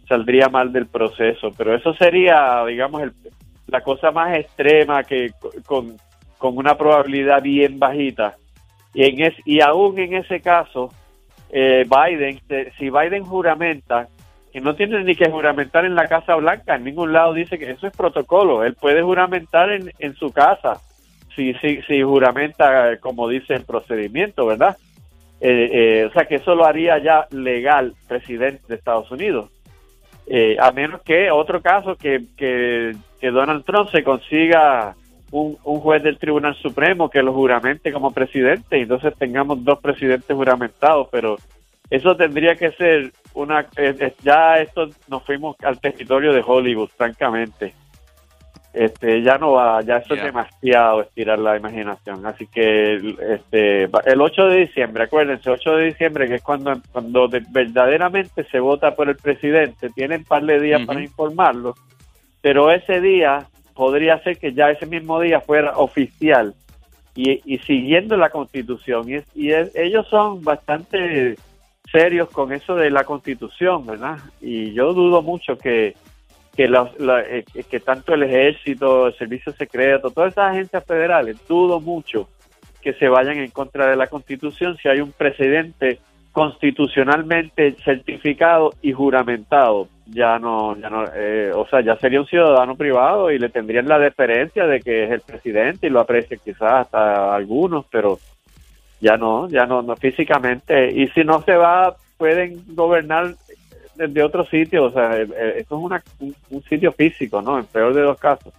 saldría 0.09 0.49
mal 0.49 0.73
del 0.73 0.87
proceso, 0.87 1.51
pero 1.57 1.73
eso 1.73 1.93
sería, 1.93 2.65
digamos, 2.65 3.01
el- 3.03 3.13
la 3.67 3.79
cosa 3.81 4.11
más 4.11 4.35
extrema 4.37 5.03
que 5.05 5.31
co- 5.39 5.51
con, 5.65 5.95
con 6.37 6.57
una 6.57 6.75
probabilidad 6.77 7.41
bien 7.41 7.79
bajita. 7.79 8.35
Y 8.93 9.05
en 9.05 9.21
es, 9.21 9.33
y 9.45 9.61
aún 9.61 9.97
en 9.99 10.15
ese 10.15 10.41
caso, 10.41 10.91
eh, 11.49 11.85
Biden, 11.87 12.41
se- 12.49 12.71
si 12.77 12.89
Biden 12.89 13.23
juramenta, 13.23 14.09
que 14.51 14.61
no 14.61 14.75
tiene 14.75 15.03
ni 15.03 15.15
que 15.15 15.29
juramentar 15.29 15.85
en 15.85 15.95
la 15.95 16.07
Casa 16.07 16.35
Blanca, 16.35 16.75
en 16.75 16.83
ningún 16.83 17.13
lado 17.13 17.33
dice 17.33 17.57
que 17.57 17.71
eso 17.71 17.87
es 17.87 17.95
protocolo, 17.95 18.63
él 18.63 18.75
puede 18.75 19.01
juramentar 19.01 19.71
en, 19.71 19.91
en 19.99 20.13
su 20.15 20.31
casa, 20.31 20.81
si, 21.35 21.53
si, 21.55 21.81
si 21.83 22.01
juramenta 22.01 22.91
eh, 22.91 22.99
como 22.99 23.29
dice 23.29 23.53
el 23.53 23.63
procedimiento, 23.63 24.45
¿verdad? 24.45 24.77
Eh, 25.39 25.69
eh, 25.71 26.05
o 26.05 26.11
sea 26.11 26.25
que 26.25 26.35
eso 26.35 26.53
lo 26.53 26.65
haría 26.65 26.97
ya 26.99 27.27
legal 27.31 27.93
presidente 28.07 28.61
de 28.67 28.75
Estados 28.75 29.09
Unidos. 29.11 29.49
A 30.59 30.71
menos 30.71 31.01
que 31.01 31.29
otro 31.29 31.61
caso 31.61 31.97
que, 31.97 32.23
que, 32.37 32.95
que 33.19 33.31
Donald 33.31 33.65
Trump 33.65 33.89
se 33.89 34.01
consiga 34.01 34.95
un, 35.31 35.57
un 35.65 35.79
juez 35.81 36.03
del 36.03 36.19
Tribunal 36.19 36.55
Supremo 36.55 37.09
que 37.09 37.21
lo 37.21 37.33
juramente 37.33 37.91
como 37.91 38.11
presidente 38.11 38.77
y 38.77 38.83
entonces 38.83 39.13
tengamos 39.17 39.61
dos 39.65 39.79
presidentes 39.79 40.33
juramentados, 40.33 41.09
pero 41.11 41.35
eso 41.91 42.15
tendría 42.15 42.55
que 42.55 42.71
ser 42.71 43.11
una... 43.35 43.67
eh, 43.77 44.13
ya 44.23 44.57
esto 44.59 44.89
nos 45.07 45.23
fuimos 45.23 45.55
al 45.63 45.79
territorio 45.79 46.33
de 46.33 46.43
Hollywood, 46.45 46.89
francamente. 46.97 47.73
Este, 48.73 49.21
ya 49.21 49.37
no 49.37 49.51
va, 49.51 49.81
ya 49.81 49.97
eso 49.97 50.15
Ya. 50.15 50.21
es 50.21 50.25
demasiado 50.27 51.01
estirar 51.01 51.37
la 51.39 51.57
imaginación. 51.57 52.25
Así 52.25 52.47
que 52.47 52.95
este, 53.29 53.83
el 53.83 54.21
8 54.21 54.45
de 54.47 54.57
diciembre, 54.61 55.03
acuérdense, 55.03 55.49
8 55.49 55.75
de 55.75 55.85
diciembre, 55.87 56.27
que 56.29 56.35
es 56.35 56.41
cuando, 56.41 56.73
cuando 56.93 57.27
de- 57.27 57.43
verdaderamente 57.51 58.45
se 58.45 58.59
vota 58.61 58.95
por 58.95 59.09
el 59.09 59.17
presidente, 59.17 59.89
tienen 59.89 60.19
un 60.21 60.25
par 60.25 60.43
de 60.45 60.61
días 60.61 60.85
para 60.85 61.01
informarlo, 61.01 61.75
pero 62.41 62.71
ese 62.71 63.01
día 63.01 63.45
podría 63.73 64.19
ser 64.23 64.37
que 64.37 64.53
ya 64.53 64.71
ese 64.71 64.85
mismo 64.85 65.19
día 65.19 65.41
fuera 65.41 65.71
oficial 65.77 66.53
y, 67.13 67.41
y 67.43 67.57
siguiendo 67.59 68.15
la 68.15 68.29
constitución. 68.29 69.05
Y, 69.09 69.17
y 69.35 69.51
es- 69.51 69.75
ellos 69.75 70.07
son 70.07 70.41
bastante 70.45 71.35
serios 71.91 72.29
con 72.29 72.51
eso 72.53 72.75
de 72.75 72.89
la 72.89 73.03
constitución, 73.03 73.85
¿verdad? 73.85 74.17
Y 74.41 74.73
yo 74.73 74.93
dudo 74.93 75.21
mucho 75.21 75.57
que 75.57 75.95
que, 76.55 76.67
la- 76.67 76.91
eh, 76.99 77.45
que 77.69 77.79
tanto 77.79 78.13
el 78.13 78.23
ejército, 78.23 79.07
el 79.07 79.13
servicio 79.15 79.53
secreto, 79.53 80.09
todas 80.11 80.33
esas 80.33 80.51
agencias 80.51 80.83
federales, 80.85 81.37
dudo 81.47 81.79
mucho 81.79 82.27
que 82.81 82.91
se 82.93 83.07
vayan 83.07 83.37
en 83.37 83.51
contra 83.51 83.87
de 83.89 83.95
la 83.95 84.07
constitución 84.07 84.75
si 84.77 84.89
hay 84.89 84.99
un 84.99 85.13
presidente 85.13 85.99
constitucionalmente 86.33 87.75
certificado 87.83 88.73
y 88.81 88.91
juramentado. 88.91 89.87
Ya 90.07 90.39
no, 90.39 90.75
ya 90.77 90.89
no, 90.89 91.05
eh, 91.15 91.51
o 91.55 91.65
sea, 91.67 91.81
ya 91.81 91.95
sería 91.97 92.19
un 92.19 92.27
ciudadano 92.27 92.75
privado 92.75 93.31
y 93.31 93.39
le 93.39 93.49
tendrían 93.49 93.87
la 93.87 93.97
deferencia 93.97 94.65
de 94.67 94.81
que 94.81 95.05
es 95.05 95.11
el 95.11 95.21
presidente 95.21 95.87
y 95.87 95.89
lo 95.89 96.01
aprecia 96.01 96.37
quizás 96.37 96.73
hasta 96.85 97.33
algunos, 97.33 97.85
pero 97.89 98.19
ya 99.01 99.17
no, 99.17 99.49
ya 99.49 99.65
no, 99.65 99.81
no 99.81 99.95
físicamente. 99.95 100.91
Y 100.91 101.07
si 101.09 101.23
no 101.23 101.41
se 101.41 101.55
va, 101.55 101.95
pueden 102.17 102.63
gobernar 102.75 103.35
desde 103.95 104.23
otro 104.23 104.45
sitio, 104.45 104.85
o 104.85 104.91
sea, 104.91 105.17
eh, 105.17 105.27
eh, 105.35 105.53
esto 105.57 105.77
es 105.77 105.83
una, 105.83 106.03
un, 106.19 106.35
un 106.51 106.63
sitio 106.63 106.91
físico, 106.93 107.41
¿no? 107.41 107.59
En 107.59 107.65
peor 107.65 107.93
de 107.93 108.01
los 108.01 108.17
casos. 108.17 108.53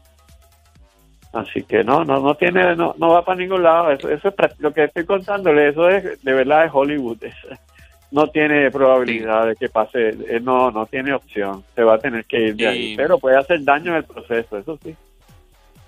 Así 1.32 1.62
que 1.62 1.82
no, 1.82 2.04
no, 2.04 2.20
no 2.20 2.34
tiene, 2.34 2.76
no, 2.76 2.94
no 2.98 3.08
va 3.10 3.24
para 3.24 3.38
ningún 3.38 3.62
lado. 3.62 3.90
Eso, 3.90 4.10
eso 4.10 4.28
es 4.28 4.60
lo 4.60 4.72
que 4.72 4.84
estoy 4.84 5.06
contándole. 5.06 5.68
Eso 5.68 5.88
es 5.88 6.22
de 6.22 6.32
verdad 6.32 6.66
es 6.66 6.70
Hollywood. 6.74 7.18
no 8.10 8.26
tiene 8.26 8.70
probabilidad 8.70 9.46
de 9.46 9.56
que 9.56 9.70
pase. 9.70 10.10
Eh, 10.10 10.40
no, 10.42 10.70
no 10.70 10.84
tiene 10.86 11.14
opción. 11.14 11.64
Se 11.74 11.82
va 11.82 11.94
a 11.94 11.98
tener 11.98 12.26
que 12.26 12.48
ir 12.48 12.56
de 12.56 12.66
ahí. 12.66 12.96
Pero 12.96 13.18
puede 13.18 13.38
hacer 13.38 13.64
daño 13.64 13.92
en 13.92 13.98
el 13.98 14.04
proceso. 14.04 14.58
Eso 14.58 14.78
sí. 14.82 14.94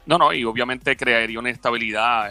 No, 0.07 0.17
no, 0.17 0.33
y 0.33 0.45
obviamente 0.45 0.97
crearía 0.97 1.39
una 1.39 1.51
estabilidad. 1.51 2.31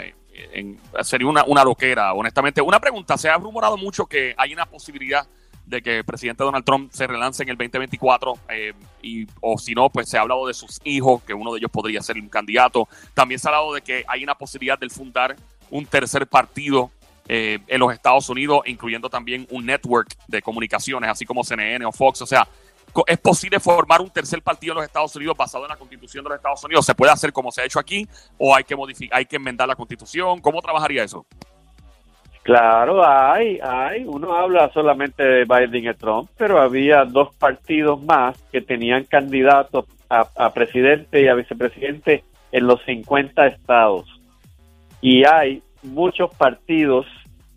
Sería 1.01 1.27
una, 1.27 1.43
una 1.45 1.63
loquera, 1.63 2.13
honestamente. 2.13 2.61
Una 2.61 2.79
pregunta: 2.79 3.17
se 3.17 3.29
ha 3.29 3.37
rumorado 3.37 3.77
mucho 3.77 4.05
que 4.05 4.33
hay 4.37 4.53
una 4.53 4.65
posibilidad 4.65 5.27
de 5.65 5.81
que 5.81 5.97
el 5.99 6.03
presidente 6.03 6.43
Donald 6.43 6.65
Trump 6.65 6.91
se 6.91 7.07
relance 7.07 7.41
en 7.41 7.49
el 7.49 7.57
2024 7.57 8.37
eh, 8.49 8.73
y, 9.01 9.27
o 9.41 9.57
si 9.57 9.73
no, 9.73 9.89
pues 9.89 10.09
se 10.09 10.17
ha 10.17 10.21
hablado 10.21 10.47
de 10.47 10.53
sus 10.53 10.81
hijos, 10.83 11.23
que 11.23 11.33
uno 11.33 11.53
de 11.53 11.59
ellos 11.59 11.71
podría 11.71 12.01
ser 12.01 12.17
un 12.17 12.29
candidato. 12.29 12.87
También 13.13 13.39
se 13.39 13.47
ha 13.47 13.51
hablado 13.51 13.73
de 13.73 13.81
que 13.81 14.03
hay 14.07 14.23
una 14.23 14.35
posibilidad 14.35 14.77
de 14.77 14.89
fundar 14.89 15.35
un 15.69 15.85
tercer 15.85 16.27
partido 16.27 16.91
eh, 17.27 17.59
en 17.67 17.79
los 17.79 17.93
Estados 17.93 18.27
Unidos, 18.29 18.61
incluyendo 18.65 19.09
también 19.09 19.47
un 19.49 19.65
network 19.65 20.13
de 20.27 20.41
comunicaciones, 20.41 21.09
así 21.09 21.25
como 21.25 21.43
CNN 21.43 21.85
o 21.85 21.91
Fox. 21.91 22.21
O 22.21 22.25
sea, 22.25 22.47
¿es 23.07 23.17
posible 23.19 23.59
formar 23.59 24.01
un 24.01 24.09
tercer 24.09 24.41
partido 24.41 24.73
en 24.73 24.77
los 24.77 24.85
Estados 24.85 25.15
Unidos 25.15 25.35
basado 25.38 25.65
en 25.65 25.69
la 25.69 25.77
constitución 25.77 26.23
de 26.23 26.29
los 26.29 26.38
Estados 26.38 26.63
Unidos? 26.63 26.85
¿Se 26.85 26.95
puede 26.95 27.12
hacer 27.12 27.31
como 27.33 27.51
se 27.51 27.62
ha 27.62 27.65
hecho 27.65 27.79
aquí 27.79 28.07
o 28.38 28.55
hay 28.55 28.63
que 28.63 28.75
modificar, 28.75 29.17
hay 29.17 29.25
que 29.25 29.38
enmendar 29.38 29.67
la 29.67 29.75
constitución? 29.75 30.39
¿Cómo 30.41 30.62
trabajaría 30.62 31.03
eso? 31.03 31.25
Claro, 32.43 33.07
hay, 33.07 33.57
hay. 33.63 34.03
Uno 34.05 34.35
habla 34.35 34.69
solamente 34.73 35.23
de 35.23 35.45
Biden 35.45 35.89
y 35.89 35.93
Trump, 35.93 36.29
pero 36.38 36.62
había 36.62 37.05
dos 37.05 37.33
partidos 37.35 38.03
más 38.03 38.38
que 38.51 38.59
tenían 38.59 39.05
candidatos 39.05 39.85
a, 40.09 40.53
presidente 40.53 41.21
y 41.21 41.27
a 41.27 41.33
vicepresidente 41.33 42.23
en 42.51 42.67
los 42.67 42.83
50 42.85 43.47
estados. 43.47 44.05
Y 45.01 45.25
hay 45.25 45.63
muchos 45.81 46.33
partidos 46.35 47.05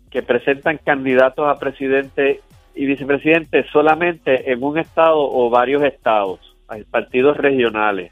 que 0.09 0.23
presentan 0.23 0.77
candidatos 0.77 1.47
a 1.47 1.59
presidente 1.59 2.41
y 2.77 2.85
vicepresidente 2.85 3.65
solamente 3.71 4.51
en 4.51 4.63
un 4.63 4.77
estado 4.77 5.19
o 5.19 5.49
varios 5.49 5.83
estados. 5.83 6.39
Hay 6.67 6.83
partidos 6.83 7.37
regionales 7.37 8.11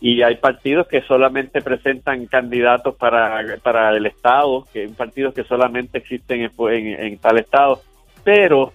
y 0.00 0.22
hay 0.22 0.36
partidos 0.36 0.86
que 0.88 1.02
solamente 1.02 1.60
presentan 1.60 2.24
candidatos 2.26 2.94
para, 2.96 3.42
para 3.62 3.90
el 3.90 4.06
Estado, 4.06 4.64
que 4.72 4.80
hay 4.82 4.88
partidos 4.88 5.34
que 5.34 5.44
solamente 5.44 5.98
existen 5.98 6.50
en, 6.58 7.18
tal 7.18 7.38
Estado, 7.38 7.80
pero 8.24 8.72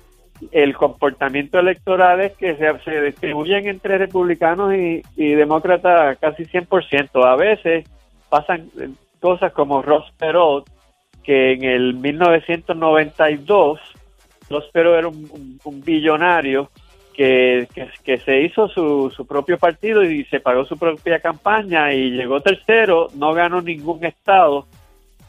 el 0.51 0.75
comportamiento 0.75 1.57
electoral 1.59 2.21
es 2.21 2.33
que 2.33 2.55
se, 2.57 2.77
se 2.79 3.01
distribuyen 3.01 3.67
entre 3.67 3.97
republicanos 3.97 4.73
y, 4.75 5.01
demócratas 5.15 6.17
casi 6.19 6.43
100%. 6.43 7.25
A 7.25 7.35
veces 7.35 7.89
pasan 8.29 8.69
cosas 9.19 9.51
como 9.53 9.81
Ross 9.81 10.11
Perot, 10.19 10.69
que 11.23 11.53
en 11.53 11.63
el 11.63 11.95
1992, 11.95 13.79
Ross 14.49 14.65
Perot 14.71 14.97
era 14.97 15.07
un, 15.07 15.59
un 15.63 15.81
billonario 15.81 16.69
que, 17.15 17.67
que, 18.03 18.17
se 18.17 18.41
hizo 18.41 18.67
su, 18.67 19.11
su, 19.15 19.25
propio 19.25 19.57
partido 19.57 20.03
y 20.03 20.25
se 20.25 20.41
pagó 20.41 20.65
su 20.65 20.77
propia 20.77 21.19
campaña 21.19 21.93
y 21.93 22.11
llegó 22.11 22.41
tercero, 22.41 23.07
no 23.15 23.33
ganó 23.33 23.61
ningún 23.61 24.03
estado, 24.03 24.67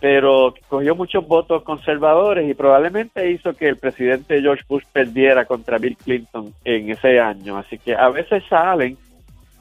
pero 0.01 0.53
cogió 0.69 0.97
muchos 0.97 1.27
votos 1.27 1.63
conservadores 1.63 2.51
y 2.51 2.55
probablemente 2.55 3.31
hizo 3.31 3.55
que 3.55 3.69
el 3.69 3.77
presidente 3.77 4.41
George 4.41 4.65
Bush 4.69 4.83
perdiera 4.93 5.45
contra 5.45 5.79
Bill 5.79 5.97
Clinton 5.97 6.53
en 6.65 6.91
ese 6.91 7.21
año. 7.21 7.57
Así 7.57 7.79
que 7.79 7.95
a 7.95 8.09
veces 8.09 8.43
salen 8.49 8.99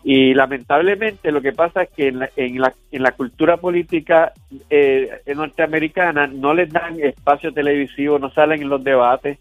y 0.05 0.33
lamentablemente 0.33 1.31
lo 1.31 1.41
que 1.41 1.51
pasa 1.51 1.83
es 1.83 1.89
que 1.89 2.07
en 2.07 2.19
la, 2.19 2.29
en 2.37 2.61
la, 2.61 2.73
en 2.91 3.03
la 3.03 3.11
cultura 3.11 3.57
política 3.57 4.31
eh, 4.69 5.09
norteamericana 5.35 6.27
no 6.27 6.53
les 6.53 6.71
dan 6.71 6.99
espacio 7.01 7.51
televisivo, 7.51 8.19
no 8.19 8.29
salen 8.29 8.61
en 8.61 8.69
los 8.69 8.83
debates 8.83 9.39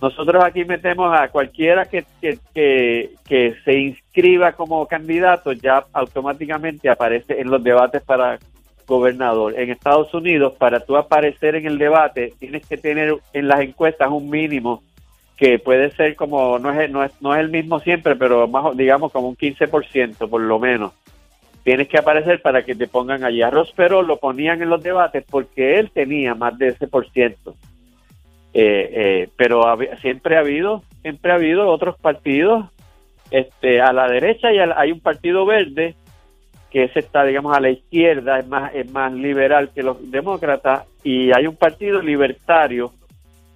nosotros 0.00 0.44
aquí 0.44 0.66
metemos 0.66 1.18
a 1.18 1.28
cualquiera 1.28 1.86
que, 1.86 2.04
que, 2.20 3.54
se 3.64 3.78
inscriba 3.78 4.52
como 4.52 4.86
candidato, 4.86 5.52
ya 5.52 5.86
automáticamente 5.92 6.90
aparece 6.90 7.40
en 7.40 7.50
los 7.50 7.64
debates 7.64 8.02
para 8.02 8.38
gobernador. 8.86 9.58
En 9.58 9.70
Estados 9.70 10.12
Unidos, 10.12 10.54
para 10.58 10.80
tú 10.80 10.96
aparecer 10.96 11.54
en 11.54 11.66
el 11.66 11.78
debate, 11.78 12.34
tienes 12.38 12.66
que 12.66 12.76
tener 12.76 13.14
en 13.32 13.48
las 13.48 13.60
encuestas 13.60 14.10
un 14.10 14.28
mínimo 14.28 14.82
que 15.36 15.58
puede 15.58 15.90
ser 15.90 16.14
como, 16.14 16.58
no 16.58 16.70
es, 16.72 16.90
no 16.90 17.02
es, 17.02 17.12
no 17.20 17.34
es 17.34 17.40
el 17.40 17.48
mismo 17.48 17.80
siempre, 17.80 18.14
pero 18.16 18.46
más, 18.46 18.76
digamos 18.76 19.12
como 19.12 19.28
un 19.28 19.36
15% 19.36 20.28
por 20.28 20.40
lo 20.40 20.58
menos. 20.58 20.92
Tienes 21.64 21.88
que 21.88 21.98
aparecer 21.98 22.42
para 22.42 22.62
que 22.62 22.74
te 22.74 22.86
pongan 22.86 23.24
allí. 23.24 23.40
A 23.40 23.50
Rospero 23.50 24.02
lo 24.02 24.18
ponían 24.18 24.60
en 24.62 24.68
los 24.68 24.82
debates 24.82 25.24
porque 25.28 25.78
él 25.78 25.90
tenía 25.90 26.34
más 26.34 26.56
de 26.58 26.68
ese 26.68 26.86
por 26.86 27.08
ciento. 27.10 27.54
Eh, 28.52 28.90
eh, 28.92 29.28
pero 29.36 29.64
siempre 30.00 30.36
ha 30.36 30.40
habido 30.40 30.84
siempre 31.02 31.32
ha 31.32 31.34
habido 31.34 31.66
otros 31.68 31.98
partidos 31.98 32.66
este 33.32 33.80
a 33.80 33.92
la 33.92 34.06
derecha 34.06 34.52
y 34.52 34.58
hay 34.58 34.92
un 34.92 35.00
partido 35.00 35.44
verde 35.44 35.96
que 36.70 36.84
ese 36.84 37.00
está 37.00 37.24
digamos 37.24 37.56
a 37.56 37.60
la 37.60 37.70
izquierda 37.70 38.38
es 38.38 38.46
más 38.46 38.72
es 38.72 38.88
más 38.92 39.12
liberal 39.12 39.70
que 39.74 39.82
los 39.82 40.08
demócratas 40.08 40.84
y 41.02 41.32
hay 41.32 41.48
un 41.48 41.56
partido 41.56 42.00
libertario 42.00 42.92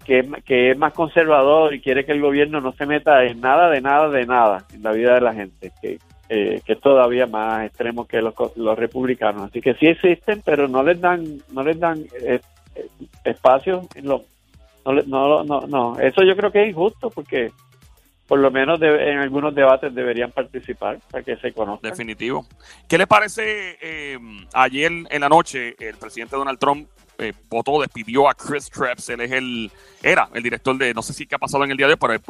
que, 0.09 0.71
es 0.71 0.79
más 0.79 0.93
conservador 0.95 1.75
y 1.75 1.81
quiere 1.81 2.05
que 2.05 2.13
el 2.13 2.21
gobierno 2.21 2.61
no 2.61 2.73
se 2.73 2.87
meta 2.87 3.25
en 3.25 3.41
nada 3.41 3.69
de 3.69 3.81
nada 3.81 4.09
de 4.09 4.27
nada 4.27 4.65
en 4.73 4.83
la 4.83 4.93
vida 4.93 5.15
de 5.15 5.21
la 5.21 5.35
gente 5.35 5.71
que 5.81 5.99
eh, 6.31 6.61
que 6.65 6.73
es 6.75 6.81
todavía 6.81 7.27
más 7.27 7.65
extremo 7.65 8.07
que 8.07 8.21
los, 8.21 8.35
los 8.57 8.79
republicanos 8.79 9.45
así 9.45 9.61
que 9.61 9.75
sí 9.75 9.87
existen 9.87 10.43
pero 10.45 10.69
no 10.69 10.83
les 10.83 11.01
dan 11.01 11.25
no 11.53 11.63
les 11.63 11.79
dan 11.79 12.05
espacio 13.25 13.89
en 13.95 14.09
los 14.09 14.23
no, 15.07 15.45
no, 15.45 15.67
no, 15.67 15.99
Eso 15.99 16.23
yo 16.23 16.37
creo 16.37 16.51
que 16.51 16.63
es 16.63 16.71
injusto 16.71 17.11
porque 17.11 17.51
por 18.27 18.39
lo 18.39 18.51
menos 18.51 18.81
en 18.83 19.19
algunos 19.19 19.55
debates 19.55 19.95
deberían 19.95 20.31
participar 20.33 20.99
para 21.11 21.25
que 21.25 21.37
se 21.37 21.53
conozcan. 21.53 21.91
Definitivo. 21.91 22.47
¿Qué 22.87 22.99
le 22.99 23.07
parece 23.07 23.79
eh, 23.81 24.19
ayer 24.53 24.93
en 25.09 25.21
la 25.21 25.29
noche 25.29 25.75
el 25.79 25.97
presidente 25.97 26.37
Donald 26.37 26.59
Trump 26.59 26.89
eh, 27.19 27.33
votó, 27.49 27.81
despidió 27.81 28.29
a 28.29 28.35
Chris 28.35 28.71
Krebs, 28.71 29.09
él 29.09 29.21
es 29.21 29.33
el, 29.33 29.71
era 30.03 30.29
el 30.33 30.43
director 30.43 30.77
de, 30.79 30.95
no 30.95 31.03
sé 31.03 31.13
si 31.13 31.27
qué 31.27 31.35
ha 31.35 31.39
pasado 31.39 31.65
en 31.65 31.71
el 31.71 31.77
día 31.77 31.87
de 31.87 31.95
hoy, 31.95 31.99
pero 32.01 32.21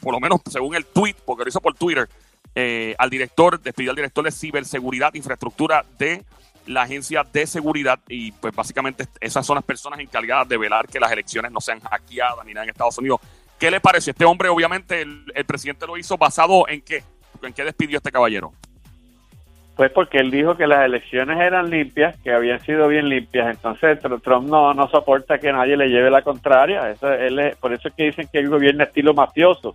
por 0.00 0.12
lo 0.12 0.20
menos 0.20 0.40
según 0.50 0.74
el 0.76 0.84
tweet, 0.86 1.16
porque 1.24 1.44
lo 1.44 1.48
hizo 1.48 1.60
por 1.60 1.74
Twitter, 1.74 2.08
eh, 2.54 2.94
al 2.98 3.10
director, 3.10 3.60
despidió 3.60 3.90
al 3.90 3.96
director 3.96 4.24
de 4.24 4.30
ciberseguridad, 4.30 5.12
infraestructura 5.14 5.84
de 5.98 6.24
la 6.66 6.82
agencia 6.82 7.24
de 7.24 7.46
seguridad 7.46 8.00
y 8.08 8.32
pues 8.32 8.54
básicamente 8.54 9.06
esas 9.20 9.46
son 9.46 9.56
las 9.56 9.64
personas 9.64 10.00
encargadas 10.00 10.48
de 10.48 10.56
velar 10.56 10.88
que 10.88 10.98
las 10.98 11.10
elecciones 11.12 11.52
no 11.52 11.60
sean 11.60 11.80
hackeadas 11.80 12.44
ni 12.44 12.54
nada 12.54 12.64
en 12.64 12.70
Estados 12.70 12.98
Unidos. 12.98 13.20
¿Qué 13.58 13.70
le 13.70 13.80
parece? 13.80 14.10
Este 14.10 14.24
hombre 14.24 14.48
obviamente 14.48 15.00
el, 15.02 15.24
presidente 15.46 15.86
lo 15.86 15.96
hizo 15.96 16.16
basado 16.18 16.68
en 16.68 16.82
qué? 16.82 17.02
¿En 17.42 17.52
qué 17.52 17.64
despidió 17.64 17.98
este 17.98 18.12
caballero? 18.12 18.52
Pues 19.76 19.92
porque 19.92 20.18
él 20.18 20.30
dijo 20.30 20.56
que 20.56 20.66
las 20.66 20.86
elecciones 20.86 21.38
eran 21.38 21.68
limpias, 21.68 22.18
que 22.22 22.32
habían 22.32 22.60
sido 22.60 22.88
bien 22.88 23.10
limpias. 23.10 23.54
Entonces 23.54 23.98
Trump 24.22 24.48
no, 24.48 24.72
no 24.72 24.88
soporta 24.88 25.38
que 25.38 25.52
nadie 25.52 25.76
le 25.76 25.88
lleve 25.88 26.10
la 26.10 26.22
contraria. 26.22 26.90
Eso, 26.90 27.12
él 27.12 27.54
por 27.60 27.74
eso 27.74 27.88
es 27.88 27.94
que 27.94 28.04
dicen 28.04 28.28
que 28.32 28.38
el 28.38 28.48
gobierno 28.48 28.84
estilo 28.84 29.12
mafioso. 29.12 29.74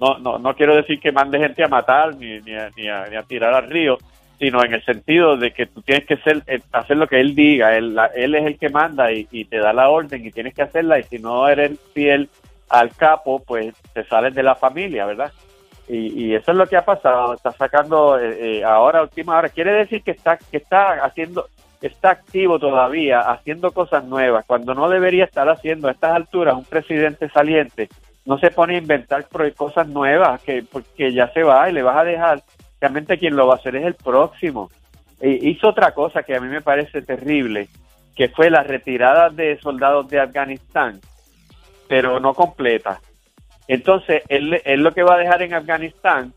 No, 0.00 0.18
no, 0.18 0.38
no 0.38 0.54
quiero 0.54 0.74
decir 0.74 0.98
que 0.98 1.12
mande 1.12 1.38
gente 1.38 1.62
a 1.62 1.68
matar 1.68 2.16
ni, 2.16 2.40
ni, 2.40 2.52
ni, 2.76 2.88
a, 2.88 3.06
ni 3.06 3.16
a 3.16 3.22
tirar 3.22 3.52
al 3.54 3.68
río, 3.68 3.98
sino 4.38 4.64
en 4.64 4.74
el 4.74 4.84
sentido 4.84 5.36
de 5.36 5.52
que 5.52 5.66
tú 5.66 5.82
tienes 5.82 6.06
que 6.06 6.16
ser, 6.18 6.42
eh, 6.46 6.60
hacer 6.72 6.96
lo 6.96 7.06
que 7.06 7.20
él 7.20 7.34
diga, 7.34 7.76
él, 7.76 7.96
él 8.14 8.34
es 8.34 8.46
el 8.46 8.58
que 8.58 8.68
manda 8.68 9.12
y, 9.12 9.44
te 9.44 9.58
da 9.58 9.72
la 9.72 9.88
orden 9.88 10.24
y 10.24 10.30
tienes 10.30 10.54
que 10.54 10.62
hacerla 10.62 10.98
y 10.98 11.04
si 11.04 11.18
no 11.18 11.46
eres 11.48 11.78
fiel 11.92 12.28
al 12.68 12.94
capo, 12.96 13.42
pues 13.46 13.74
te 13.92 14.04
sales 14.04 14.34
de 14.34 14.42
la 14.42 14.54
familia, 14.54 15.06
¿verdad? 15.06 15.32
Y, 15.88 16.24
y 16.24 16.34
eso 16.34 16.52
es 16.52 16.56
lo 16.56 16.66
que 16.66 16.76
ha 16.76 16.84
pasado, 16.84 17.34
está 17.34 17.52
sacando 17.52 18.18
eh, 18.18 18.58
eh, 18.58 18.64
ahora 18.64 19.02
última 19.02 19.36
hora, 19.36 19.50
quiere 19.50 19.72
decir 19.72 20.02
que 20.02 20.12
está 20.12 20.38
que 20.38 20.56
está 20.56 21.04
haciendo 21.04 21.46
está 21.82 22.10
activo 22.10 22.58
todavía, 22.58 23.20
haciendo 23.20 23.70
cosas 23.72 24.04
nuevas, 24.04 24.46
cuando 24.46 24.74
no 24.74 24.88
debería 24.88 25.24
estar 25.24 25.48
haciendo 25.48 25.88
a 25.88 25.92
estas 25.92 26.12
alturas 26.12 26.54
un 26.54 26.64
presidente 26.64 27.28
saliente, 27.28 27.88
no 28.24 28.38
se 28.38 28.50
pone 28.50 28.76
a 28.76 28.78
inventar 28.78 29.26
cosas 29.54 29.86
nuevas 29.88 30.40
que 30.42 30.62
porque 30.62 31.12
ya 31.12 31.30
se 31.32 31.42
va 31.42 31.68
y 31.68 31.72
le 31.72 31.82
vas 31.82 31.98
a 31.98 32.04
dejar 32.04 32.42
realmente 32.80 33.18
quien 33.18 33.36
lo 33.36 33.46
va 33.46 33.54
a 33.54 33.56
hacer 33.56 33.76
es 33.76 33.84
el 33.84 33.94
próximo. 33.94 34.70
E 35.20 35.30
hizo 35.30 35.68
otra 35.68 35.92
cosa 35.92 36.22
que 36.22 36.34
a 36.34 36.40
mí 36.40 36.48
me 36.48 36.62
parece 36.62 37.02
terrible, 37.02 37.68
que 38.16 38.28
fue 38.28 38.50
la 38.50 38.62
retirada 38.62 39.28
de 39.28 39.58
soldados 39.60 40.08
de 40.08 40.20
Afganistán, 40.20 41.00
pero 41.88 42.20
no 42.20 42.34
completa. 42.34 43.00
Entonces, 43.68 44.22
él, 44.28 44.60
lo 44.82 44.92
que 44.92 45.02
va 45.02 45.14
a 45.14 45.18
dejar 45.18 45.42
en 45.42 45.54
Afganistán 45.54 46.32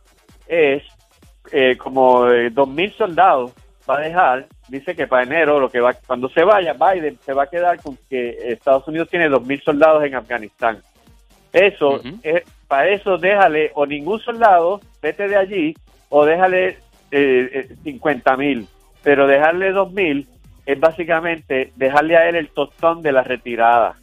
es 0.48 0.84
eh, 1.52 1.78
como 1.78 2.30
eh, 2.30 2.50
dos 2.50 2.68
mil 2.68 2.92
soldados 2.94 3.52
va 3.90 3.98
a 3.98 4.02
dejar, 4.02 4.48
dice 4.68 4.96
que 4.96 5.08
para 5.08 5.24
enero, 5.24 5.60
lo 5.60 5.70
que 5.70 5.80
va, 5.80 5.94
cuando 5.94 6.30
se 6.30 6.44
vaya, 6.44 6.74
Biden 6.74 7.18
se 7.26 7.34
va 7.34 7.44
a 7.44 7.50
quedar 7.50 7.82
con 7.82 7.98
que 8.10 8.52
Estados 8.52 8.88
Unidos 8.88 9.10
tiene 9.10 9.30
dos 9.30 9.46
mil 9.46 9.62
soldados 9.62 10.04
en 10.04 10.16
Afganistán. 10.16 10.82
Eso, 11.54 12.02
para 12.68 12.90
eso 12.90 13.18
déjale 13.18 13.72
o 13.76 13.86
ningún 13.86 14.20
soldado, 14.20 14.82
vete 15.02 15.28
de 15.28 15.38
allí 15.38 15.74
o 16.10 16.26
déjale 16.26 16.78
eh, 17.12 17.76
50 17.84 18.34
eh, 18.34 18.38
mil. 18.38 18.68
pero 19.04 19.28
dejarle 19.28 19.74
2.000 19.74 20.28
es 20.66 20.80
básicamente 20.80 21.72
dejarle 21.76 22.18
a 22.18 22.28
él 22.28 22.36
el 22.36 22.50
tostón 22.50 23.02
de 23.02 23.14
la 23.14 23.24
retirada. 23.24 23.96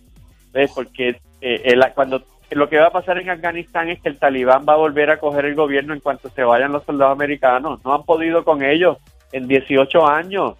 ¿Ves? 0.53 0.73
Porque 0.75 1.21
eh, 1.41 1.81
cuando 1.95 2.23
lo 2.55 2.69
que 2.69 2.79
va 2.79 2.87
a 2.87 2.93
pasar 2.93 3.19
en 3.19 3.31
Afganistán 3.31 3.89
es 3.89 4.01
que 4.01 4.09
el 4.09 4.19
talibán 4.19 4.65
va 4.69 4.75
a 4.75 4.79
volver 4.79 5.11
a 5.11 5.19
coger 5.19 5.45
el 5.47 5.55
gobierno 5.55 5.95
en 5.95 6.01
cuanto 6.01 6.29
se 6.31 6.45
vayan 6.45 6.73
los 6.73 6.85
soldados 6.85 7.15
americanos. 7.15 7.81
No 7.85 7.95
han 7.95 8.05
podido 8.05 8.45
con 8.45 8.63
ellos 8.63 8.99
en 9.33 9.49
18 9.49 10.07
años. 10.07 10.55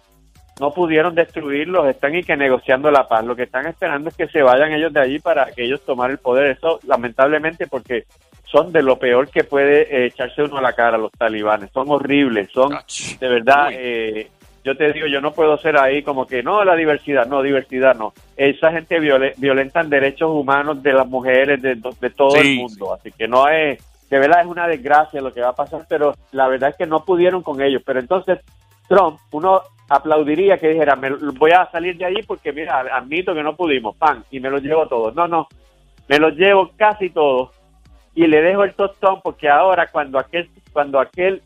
No 0.59 0.71
pudieron 0.71 1.15
destruirlos, 1.15 1.85
están 1.87 2.15
y 2.15 2.23
que 2.23 2.37
negociando 2.37 2.89
la 2.89 3.07
paz. 3.07 3.25
Lo 3.25 3.35
que 3.35 3.43
están 3.43 3.67
esperando 3.67 4.09
es 4.09 4.15
que 4.15 4.27
se 4.27 4.41
vayan 4.41 4.71
ellos 4.71 4.93
de 4.93 5.01
allí 5.01 5.19
para 5.19 5.51
que 5.51 5.65
ellos 5.65 5.81
tomar 5.85 6.11
el 6.11 6.17
poder. 6.17 6.51
Eso, 6.51 6.79
lamentablemente, 6.87 7.67
porque 7.67 8.05
son 8.45 8.71
de 8.71 8.81
lo 8.81 8.97
peor 8.97 9.29
que 9.29 9.43
puede 9.43 9.81
eh, 9.81 10.05
echarse 10.05 10.43
uno 10.43 10.57
a 10.57 10.61
la 10.61 10.73
cara 10.73 10.97
los 10.97 11.11
talibanes. 11.11 11.71
Son 11.71 11.89
horribles, 11.89 12.49
son 12.51 12.77
de 13.19 13.27
verdad 13.27 13.69
eh, 13.73 14.29
yo 14.65 14.75
te 14.75 14.91
digo, 14.91 15.05
yo 15.05 15.21
no 15.21 15.31
puedo 15.31 15.55
ser 15.59 15.79
ahí 15.79 16.01
como 16.01 16.25
que 16.25 16.41
no, 16.41 16.65
la 16.65 16.75
diversidad, 16.75 17.27
no, 17.27 17.43
diversidad 17.43 17.95
no. 17.95 18.13
Esa 18.35 18.71
gente 18.71 18.99
violenta 18.99 19.83
derechos 19.83 20.31
humanos 20.31 20.81
de 20.81 20.91
las 20.91 21.07
mujeres, 21.07 21.61
de, 21.61 21.75
todo 22.09 22.35
el 22.35 22.55
mundo. 22.55 22.95
Así 22.95 23.11
que 23.11 23.27
no 23.27 23.47
es, 23.47 23.77
de 24.09 24.19
verdad 24.19 24.41
es 24.41 24.47
una 24.47 24.67
desgracia 24.67 25.21
lo 25.21 25.31
que 25.31 25.41
va 25.41 25.49
a 25.49 25.55
pasar, 25.55 25.85
pero 25.87 26.15
la 26.31 26.47
verdad 26.47 26.71
es 26.71 26.77
que 26.77 26.87
no 26.87 27.05
pudieron 27.05 27.43
con 27.43 27.61
ellos. 27.61 27.83
Pero 27.85 27.99
entonces, 27.99 28.39
Trump, 28.89 29.19
uno 29.31 29.61
aplaudiría 29.87 30.57
que 30.57 30.69
dijera, 30.69 30.95
me, 30.95 31.11
voy 31.11 31.51
a 31.51 31.69
salir 31.69 31.95
de 31.97 32.05
allí 32.05 32.23
porque, 32.23 32.51
mira, 32.51 32.79
admito 32.91 33.35
que 33.35 33.43
no 33.43 33.55
pudimos, 33.55 33.95
pan, 33.95 34.23
y 34.31 34.39
me 34.39 34.49
los 34.49 34.63
llevo 34.63 34.87
todos. 34.87 35.13
No, 35.13 35.27
no, 35.27 35.47
me 36.07 36.17
los 36.17 36.33
llevo 36.33 36.71
casi 36.75 37.11
todos 37.11 37.51
y 38.15 38.25
le 38.25 38.41
dejo 38.41 38.63
el 38.63 38.73
tostón 38.73 39.21
porque 39.21 39.47
ahora 39.47 39.91
cuando 39.91 40.17
aquel, 40.17 40.49
cuando 40.73 40.99
aquel 40.99 41.43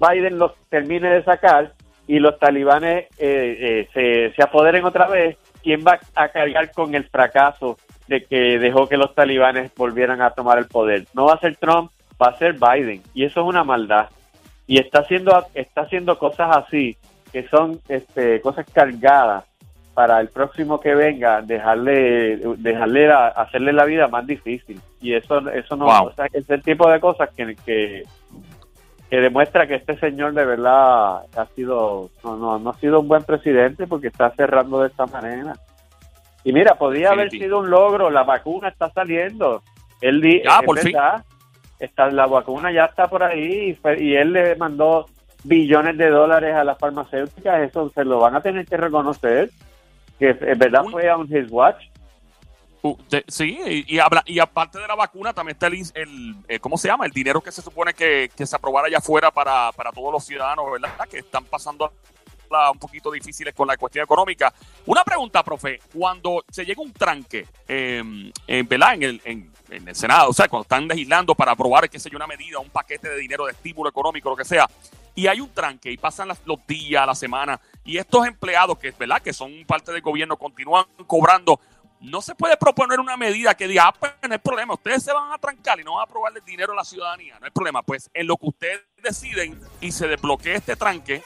Biden 0.00 0.36
los 0.36 0.52
termine 0.68 1.10
de 1.10 1.22
sacar, 1.22 1.74
y 2.10 2.18
los 2.18 2.40
talibanes 2.40 3.04
eh, 3.18 3.86
eh, 3.94 4.32
se, 4.34 4.42
apoderen 4.42 4.84
otra 4.84 5.06
vez, 5.06 5.36
¿quién 5.62 5.84
va 5.86 6.00
a 6.16 6.28
cargar 6.30 6.72
con 6.72 6.96
el 6.96 7.04
fracaso 7.04 7.78
de 8.08 8.24
que 8.24 8.58
dejó 8.58 8.88
que 8.88 8.96
los 8.96 9.14
talibanes 9.14 9.72
volvieran 9.76 10.20
a 10.20 10.30
tomar 10.30 10.58
el 10.58 10.66
poder? 10.66 11.06
No 11.14 11.26
va 11.26 11.34
a 11.34 11.38
ser 11.38 11.54
Trump, 11.54 11.92
va 12.20 12.30
a 12.30 12.36
ser 12.36 12.54
Biden. 12.54 13.00
Y 13.14 13.26
eso 13.26 13.42
es 13.42 13.46
una 13.46 13.62
maldad. 13.62 14.08
Y 14.66 14.80
está 14.80 15.02
haciendo, 15.02 15.46
está 15.54 15.82
haciendo 15.82 16.18
cosas 16.18 16.56
así, 16.56 16.96
que 17.32 17.46
son 17.46 17.80
este, 17.88 18.40
cosas 18.40 18.66
cargadas 18.72 19.44
para 19.94 20.18
el 20.18 20.30
próximo 20.30 20.80
que 20.80 20.96
venga, 20.96 21.42
dejarle, 21.42 22.38
dejarle 22.56 23.08
hacerle 23.12 23.72
la 23.72 23.84
vida 23.84 24.08
más 24.08 24.26
difícil. 24.26 24.80
Y 25.00 25.14
eso, 25.14 25.48
eso 25.50 25.76
no, 25.76 25.86
o 25.86 26.12
sea, 26.14 26.26
es 26.32 26.50
el 26.50 26.62
tipo 26.62 26.90
de 26.90 26.98
cosas 26.98 27.30
que, 27.36 27.54
que 27.64 28.02
que 29.10 29.16
demuestra 29.16 29.66
que 29.66 29.74
este 29.74 29.98
señor 29.98 30.34
de 30.34 30.44
verdad 30.44 31.24
ha 31.36 31.46
sido 31.56 32.10
no, 32.22 32.36
no, 32.36 32.58
no 32.60 32.70
ha 32.70 32.74
sido 32.74 33.00
un 33.00 33.08
buen 33.08 33.24
presidente 33.24 33.88
porque 33.88 34.06
está 34.06 34.30
cerrando 34.30 34.80
de 34.80 34.88
esta 34.88 35.06
manera. 35.06 35.54
Y 36.44 36.52
mira, 36.52 36.76
podría 36.76 37.10
haber 37.10 37.28
sido 37.30 37.58
un 37.58 37.68
logro, 37.68 38.08
la 38.08 38.22
vacuna 38.22 38.68
está 38.68 38.88
saliendo. 38.90 39.62
Él 40.00 40.22
ya, 40.44 40.62
por 40.62 40.78
fin. 40.78 40.96
Está, 41.78 42.10
la 42.10 42.26
vacuna 42.26 42.70
ya 42.70 42.84
está 42.84 43.08
por 43.08 43.22
ahí 43.22 43.76
y, 43.98 44.14
él 44.14 44.32
le 44.32 44.54
mandó 44.56 45.06
billones 45.44 45.96
de 45.96 46.08
dólares 46.08 46.54
a 46.54 46.62
las 46.62 46.78
farmacéuticas, 46.78 47.62
eso 47.62 47.88
se 47.90 48.04
lo 48.04 48.18
van 48.18 48.36
a 48.36 48.42
tener 48.42 48.66
que 48.66 48.76
reconocer, 48.76 49.50
que 50.18 50.36
en 50.38 50.58
verdad 50.58 50.84
fue 50.90 51.10
on 51.10 51.26
his 51.34 51.50
watch. 51.50 51.82
Uh, 52.82 52.96
sí, 53.28 53.84
y, 53.86 53.98
habla, 53.98 54.22
y 54.24 54.38
aparte 54.38 54.78
de 54.78 54.88
la 54.88 54.94
vacuna 54.94 55.34
también 55.34 55.54
está 55.54 55.66
el, 55.66 56.34
eh, 56.48 56.58
¿cómo 56.60 56.78
se 56.78 56.88
llama? 56.88 57.04
El 57.04 57.12
dinero 57.12 57.42
que 57.42 57.52
se 57.52 57.60
supone 57.60 57.92
que, 57.92 58.30
se 58.34 58.56
aprobara 58.56 58.86
allá 58.86 58.98
afuera 58.98 59.30
para, 59.30 59.70
todos 59.94 60.12
los 60.12 60.24
ciudadanos, 60.24 60.64
¿verdad? 60.72 61.08
Que 61.08 61.18
están 61.18 61.44
pasando 61.44 61.92
un 62.72 62.78
poquito 62.78 63.12
difíciles 63.12 63.54
con 63.54 63.68
la 63.68 63.76
cuestión 63.76 64.02
económica. 64.02 64.52
Una 64.86 65.04
pregunta, 65.04 65.44
profe, 65.44 65.78
cuando 65.92 66.42
se 66.50 66.64
llega 66.64 66.82
un 66.82 66.92
tranque, 66.92 67.46
en, 67.68 68.32
¿verdad? 68.66 68.94
En 68.94 69.02
el, 69.02 69.22
en, 69.24 69.52
el 69.70 69.94
Senado, 69.94 70.30
o 70.30 70.32
sea, 70.32 70.48
cuando 70.48 70.62
están 70.62 70.88
legislando 70.88 71.34
para 71.34 71.52
aprobar, 71.52 71.88
qué 71.88 72.00
sé 72.00 72.10
yo, 72.10 72.16
una 72.16 72.26
medida, 72.26 72.58
un 72.58 72.70
paquete 72.70 73.08
de 73.10 73.18
dinero 73.18 73.44
de 73.44 73.52
estímulo 73.52 73.90
económico, 73.90 74.30
lo 74.30 74.36
que 74.36 74.44
sea, 74.44 74.68
y 75.14 75.26
hay 75.26 75.40
un 75.40 75.50
tranque 75.50 75.92
y 75.92 75.96
pasan 75.96 76.28
los 76.28 76.66
días, 76.66 77.06
la 77.06 77.14
semana, 77.14 77.60
y 77.84 77.98
estos 77.98 78.26
empleados 78.26 78.78
que, 78.78 78.90
¿verdad? 78.92 79.20
Que 79.20 79.32
son 79.32 79.52
parte 79.66 79.92
del 79.92 80.00
gobierno 80.00 80.36
continúan 80.36 80.86
cobrando 81.06 81.60
no 82.00 82.22
se 82.22 82.34
puede 82.34 82.56
proponer 82.56 82.98
una 82.98 83.16
medida 83.16 83.54
que 83.54 83.68
diga, 83.68 83.88
ah, 83.88 83.94
pues 83.98 84.12
no 84.26 84.32
hay 84.32 84.38
problema, 84.38 84.74
ustedes 84.74 85.02
se 85.02 85.12
van 85.12 85.32
a 85.32 85.38
trancar 85.38 85.78
y 85.78 85.84
no 85.84 85.94
van 85.94 86.00
a 86.00 86.04
aprobarle 86.04 86.40
dinero 86.44 86.72
a 86.72 86.76
la 86.76 86.84
ciudadanía, 86.84 87.38
no 87.38 87.44
hay 87.44 87.50
problema. 87.50 87.82
Pues 87.82 88.10
en 88.14 88.26
lo 88.26 88.36
que 88.36 88.46
ustedes 88.46 88.80
deciden 89.02 89.60
y 89.80 89.92
se 89.92 90.08
desbloquee 90.08 90.54
este 90.54 90.76
tranque, 90.76 91.22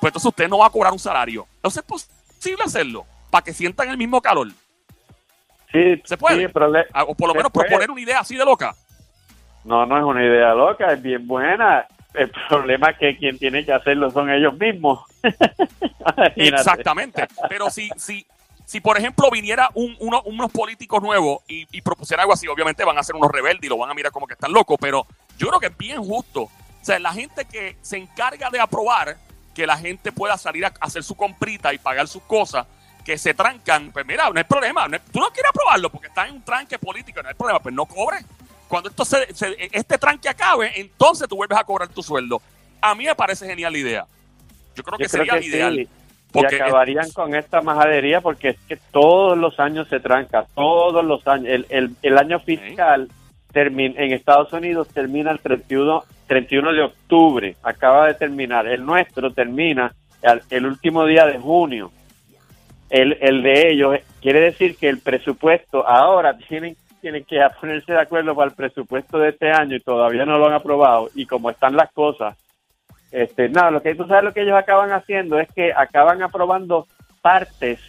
pues 0.00 0.10
entonces 0.10 0.28
usted 0.28 0.48
no 0.48 0.58
va 0.58 0.66
a 0.66 0.70
cobrar 0.70 0.92
un 0.92 0.98
salario. 0.98 1.46
Entonces 1.56 1.82
es 1.82 1.86
posible 1.86 2.64
hacerlo 2.64 3.06
para 3.30 3.44
que 3.44 3.52
sientan 3.52 3.88
el 3.88 3.96
mismo 3.96 4.20
calor. 4.20 4.48
Sí, 5.72 6.02
se 6.04 6.16
puede. 6.16 6.50
Ah, 6.92 7.04
o 7.04 7.14
por 7.14 7.28
lo 7.28 7.34
menos 7.34 7.52
proponer 7.52 7.90
una 7.90 8.00
idea 8.00 8.20
así 8.20 8.36
de 8.36 8.44
loca. 8.44 8.74
No, 9.64 9.84
no 9.84 9.98
es 9.98 10.04
una 10.04 10.24
idea 10.24 10.54
loca, 10.54 10.92
es 10.92 11.02
bien 11.02 11.26
buena. 11.26 11.86
El 12.14 12.30
problema 12.48 12.90
es 12.90 12.98
que 12.98 13.16
quien 13.16 13.38
tiene 13.38 13.64
que 13.64 13.72
hacerlo 13.72 14.10
son 14.10 14.30
ellos 14.30 14.56
mismos. 14.58 15.00
Exactamente. 16.36 17.26
Pero 17.48 17.68
si, 17.68 17.90
si, 17.96 18.26
si 18.66 18.80
por 18.80 18.98
ejemplo 18.98 19.30
viniera 19.30 19.70
un, 19.74 19.96
unos 19.98 20.52
políticos 20.52 21.02
nuevos 21.02 21.40
y, 21.48 21.66
y 21.70 21.80
propusieran 21.80 22.24
algo 22.24 22.34
así, 22.34 22.46
obviamente 22.48 22.84
van 22.84 22.98
a 22.98 23.02
ser 23.02 23.14
unos 23.16 23.30
rebeldes 23.30 23.64
y 23.64 23.68
lo 23.68 23.78
van 23.78 23.90
a 23.90 23.94
mirar 23.94 24.12
como 24.12 24.26
que 24.26 24.34
están 24.34 24.52
locos, 24.52 24.76
pero 24.78 25.06
yo 25.38 25.48
creo 25.48 25.60
que 25.60 25.66
es 25.68 25.76
bien 25.78 26.02
justo. 26.04 26.42
O 26.42 26.50
sea, 26.82 26.98
la 26.98 27.12
gente 27.12 27.46
que 27.46 27.76
se 27.80 27.96
encarga 27.96 28.50
de 28.50 28.60
aprobar 28.60 29.16
que 29.54 29.66
la 29.66 29.78
gente 29.78 30.12
pueda 30.12 30.36
salir 30.36 30.66
a 30.66 30.72
hacer 30.80 31.02
su 31.02 31.14
comprita 31.14 31.72
y 31.72 31.78
pagar 31.78 32.08
sus 32.08 32.22
cosas, 32.24 32.66
que 33.06 33.16
se 33.16 33.34
trancan, 33.34 33.92
pues 33.92 34.04
mira, 34.04 34.28
no 34.28 34.36
hay 34.36 34.44
problema. 34.44 34.86
tú 35.12 35.20
no 35.20 35.30
quieres 35.30 35.50
aprobarlo 35.50 35.88
porque 35.90 36.08
está 36.08 36.26
en 36.26 36.34
un 36.34 36.42
tranque 36.42 36.76
político, 36.76 37.22
no 37.22 37.28
hay 37.28 37.34
problema, 37.36 37.60
pues 37.60 37.72
no 37.72 37.86
cobres. 37.86 38.24
Cuando 38.66 38.90
esto 38.90 39.04
se, 39.04 39.28
este 39.72 39.96
tranque 39.96 40.28
acabe, 40.28 40.72
entonces 40.74 41.28
tú 41.28 41.36
vuelves 41.36 41.56
a 41.56 41.62
cobrar 41.62 41.88
tu 41.88 42.02
sueldo. 42.02 42.42
A 42.80 42.96
mí 42.96 43.04
me 43.04 43.14
parece 43.14 43.46
genial 43.46 43.72
la 43.72 43.78
idea. 43.78 44.06
Yo 44.74 44.82
creo 44.82 44.98
que 44.98 45.08
sería 45.08 45.38
ideal. 45.38 45.88
Porque 46.32 46.56
y 46.56 46.60
acabarían 46.60 47.10
con 47.12 47.34
esta 47.34 47.62
majadería 47.62 48.20
porque 48.20 48.48
es 48.48 48.58
que 48.68 48.76
todos 48.76 49.38
los 49.38 49.58
años 49.58 49.88
se 49.88 50.00
tranca, 50.00 50.46
todos 50.54 51.04
los 51.04 51.26
años. 51.26 51.46
El, 51.68 51.96
el, 52.02 52.18
año 52.18 52.40
fiscal 52.40 53.08
en 53.54 54.12
Estados 54.12 54.52
Unidos 54.52 54.88
termina 54.88 55.30
el 55.30 55.40
31, 55.40 56.04
31 56.26 56.72
de 56.72 56.82
octubre, 56.82 57.56
acaba 57.62 58.06
de 58.06 58.14
terminar. 58.14 58.66
El 58.66 58.84
nuestro 58.84 59.32
termina 59.32 59.94
el, 60.50 60.66
último 60.66 61.06
día 61.06 61.26
de 61.26 61.38
junio. 61.38 61.90
El, 62.90 63.16
el 63.20 63.42
de 63.42 63.72
ellos 63.72 63.98
quiere 64.20 64.40
decir 64.40 64.76
que 64.76 64.88
el 64.88 65.00
presupuesto 65.00 65.86
ahora 65.86 66.36
tienen 66.36 66.76
tienen 67.00 67.24
que 67.24 67.38
ponerse 67.60 67.92
de 67.92 68.00
acuerdo 68.00 68.34
para 68.34 68.50
el 68.50 68.56
presupuesto 68.56 69.18
de 69.18 69.28
este 69.28 69.50
año 69.50 69.76
y 69.76 69.80
todavía 69.80 70.24
no 70.24 70.38
lo 70.38 70.46
han 70.48 70.54
aprobado 70.54 71.08
y 71.14 71.24
como 71.24 71.50
están 71.50 71.76
las 71.76 71.92
cosas 71.92 72.36
este, 73.10 73.48
nada, 73.48 73.70
lo 73.70 73.82
que 73.82 73.94
tú 73.94 74.06
sabes 74.06 74.24
lo 74.24 74.32
que 74.32 74.42
ellos 74.42 74.56
acaban 74.56 74.92
haciendo 74.92 75.38
es 75.38 75.48
que 75.52 75.72
acaban 75.72 76.22
aprobando 76.22 76.86
partes, 77.22 77.80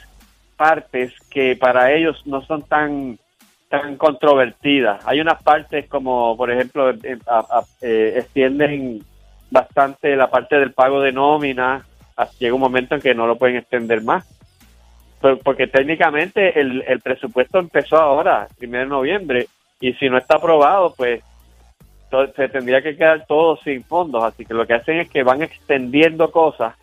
partes 0.55 1.13
que 1.29 1.55
para 1.55 1.91
ellos 1.93 2.21
no 2.25 2.41
son 2.43 2.63
tan 2.63 3.19
tan 3.69 3.97
controvertidas. 3.97 5.05
Hay 5.05 5.19
unas 5.19 5.43
partes 5.43 5.89
como, 5.89 6.37
por 6.37 6.49
ejemplo, 6.49 6.89
eh, 6.91 7.17
eh, 7.81 8.13
extienden 8.15 9.03
bastante 9.51 10.15
la 10.15 10.29
parte 10.29 10.57
del 10.57 10.71
pago 10.71 11.01
de 11.01 11.11
nómina. 11.11 11.85
Llega 12.39 12.55
un 12.55 12.61
momento 12.61 12.95
en 12.95 13.01
que 13.01 13.13
no 13.13 13.27
lo 13.27 13.37
pueden 13.37 13.57
extender 13.57 14.01
más. 14.01 14.25
porque 15.43 15.67
técnicamente 15.67 16.59
el, 16.59 16.83
el 16.87 17.01
presupuesto 17.01 17.59
empezó 17.59 17.97
ahora, 17.97 18.47
primero 18.57 18.83
de 18.83 18.89
noviembre, 18.89 19.47
y 19.79 19.93
si 19.93 20.09
no 20.09 20.17
está 20.17 20.37
aprobado, 20.37 20.93
pues 20.95 21.21
se 22.35 22.49
tendría 22.49 22.81
que 22.81 22.95
quedar 22.95 23.25
todo 23.27 23.57
sin 23.57 23.83
fondos, 23.83 24.23
así 24.23 24.45
que 24.45 24.53
lo 24.53 24.65
que 24.65 24.73
hacen 24.73 24.99
es 24.99 25.09
que 25.09 25.23
van 25.23 25.41
extendiendo 25.41 26.31
cosas 26.31 26.75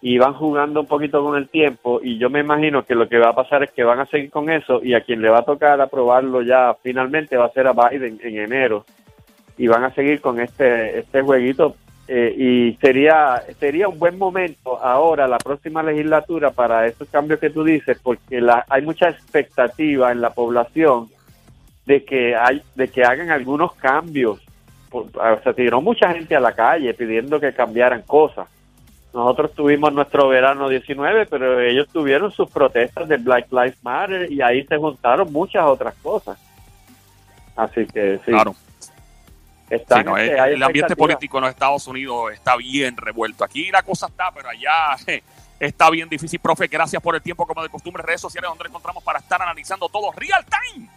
y 0.00 0.18
van 0.18 0.34
jugando 0.34 0.80
un 0.80 0.86
poquito 0.86 1.24
con 1.24 1.34
el 1.34 1.48
tiempo 1.48 1.98
y 2.02 2.18
yo 2.18 2.28
me 2.28 2.40
imagino 2.40 2.84
que 2.84 2.94
lo 2.94 3.08
que 3.08 3.18
va 3.18 3.30
a 3.30 3.34
pasar 3.34 3.62
es 3.62 3.70
que 3.70 3.84
van 3.84 4.00
a 4.00 4.06
seguir 4.06 4.30
con 4.30 4.50
eso 4.50 4.80
y 4.82 4.92
a 4.92 5.00
quien 5.00 5.22
le 5.22 5.30
va 5.30 5.38
a 5.38 5.44
tocar 5.46 5.80
aprobarlo 5.80 6.42
ya 6.42 6.76
finalmente 6.82 7.38
va 7.38 7.46
a 7.46 7.52
ser 7.52 7.66
a 7.66 7.72
Biden 7.72 8.20
en 8.22 8.38
enero 8.38 8.84
y 9.56 9.66
van 9.66 9.84
a 9.84 9.94
seguir 9.94 10.20
con 10.20 10.40
este 10.40 10.98
este 10.98 11.22
jueguito. 11.22 11.76
Eh, 12.06 12.34
y 12.36 12.76
sería 12.82 13.42
sería 13.58 13.88
un 13.88 13.98
buen 13.98 14.18
momento 14.18 14.78
ahora 14.78 15.26
la 15.26 15.38
próxima 15.38 15.82
legislatura 15.82 16.50
para 16.50 16.86
esos 16.86 17.08
cambios 17.08 17.40
que 17.40 17.48
tú 17.48 17.64
dices 17.64 17.98
porque 18.02 18.42
la, 18.42 18.66
hay 18.68 18.82
mucha 18.82 19.08
expectativa 19.08 20.12
en 20.12 20.20
la 20.20 20.34
población 20.34 21.08
de 21.86 22.04
que 22.04 22.36
hay 22.36 22.60
de 22.74 22.88
que 22.88 23.04
hagan 23.04 23.30
algunos 23.30 23.72
cambios 23.76 24.43
se 25.42 25.54
tiró 25.54 25.80
mucha 25.80 26.12
gente 26.12 26.36
a 26.36 26.40
la 26.40 26.54
calle 26.54 26.94
pidiendo 26.94 27.40
que 27.40 27.52
cambiaran 27.52 28.02
cosas. 28.02 28.48
Nosotros 29.12 29.52
tuvimos 29.54 29.92
nuestro 29.92 30.28
verano 30.28 30.68
19, 30.68 31.26
pero 31.26 31.60
ellos 31.60 31.88
tuvieron 31.92 32.32
sus 32.32 32.50
protestas 32.50 33.08
de 33.08 33.16
Black 33.16 33.46
Lives 33.52 33.78
Matter 33.82 34.30
y 34.30 34.42
ahí 34.42 34.64
se 34.64 34.76
juntaron 34.76 35.32
muchas 35.32 35.64
otras 35.66 35.94
cosas. 36.02 36.36
Así 37.54 37.86
que 37.86 38.18
sí. 38.24 38.32
Claro. 38.32 38.56
Están, 39.70 40.02
Sí, 40.02 40.04
no, 40.04 40.16
el, 40.18 40.62
ambiente 40.62 40.96
político 40.96 41.38
en 41.38 41.42
los 41.42 41.50
Estados 41.50 41.86
Unidos 41.86 42.32
está 42.32 42.56
bien 42.56 42.96
revuelto. 42.96 43.44
Aquí 43.44 43.70
la 43.70 43.82
cosa 43.82 44.06
está, 44.08 44.30
pero 44.32 44.48
allá 44.48 44.96
je, 45.06 45.22
está 45.60 45.90
bien 45.90 46.08
difícil. 46.08 46.40
Profe, 46.40 46.66
gracias 46.66 47.00
por 47.00 47.14
el 47.14 47.22
tiempo, 47.22 47.46
como 47.46 47.62
de 47.62 47.68
costumbre, 47.68 48.02
redes 48.02 48.20
sociales 48.20 48.48
donde 48.50 48.68
encontramos 48.68 49.02
para 49.02 49.20
estar 49.20 49.40
analizando 49.40 49.88
todo 49.88 50.12
real 50.12 50.44
time. 50.44 50.88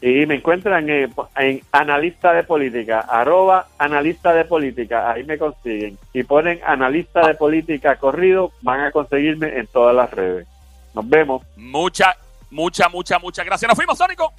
Y 0.00 0.26
me 0.26 0.36
encuentran 0.36 0.88
en, 0.88 1.12
en 1.36 1.60
analista 1.72 2.32
de 2.32 2.44
política, 2.44 3.00
arroba 3.00 3.66
analista 3.78 4.32
de 4.32 4.44
política, 4.44 5.10
ahí 5.10 5.24
me 5.24 5.38
consiguen. 5.38 5.98
Y 6.12 6.22
ponen 6.22 6.60
analista 6.64 7.26
de 7.26 7.34
política 7.34 7.96
corrido, 7.96 8.52
van 8.62 8.80
a 8.80 8.92
conseguirme 8.92 9.58
en 9.58 9.66
todas 9.66 9.96
las 9.96 10.10
redes. 10.10 10.46
Nos 10.94 11.08
vemos. 11.08 11.42
Mucha, 11.56 12.16
mucha, 12.50 12.88
mucha, 12.88 13.18
mucha 13.18 13.42
gracias. 13.42 13.68
Nos 13.68 13.76
fuimos, 13.76 13.98
Sónico. 13.98 14.32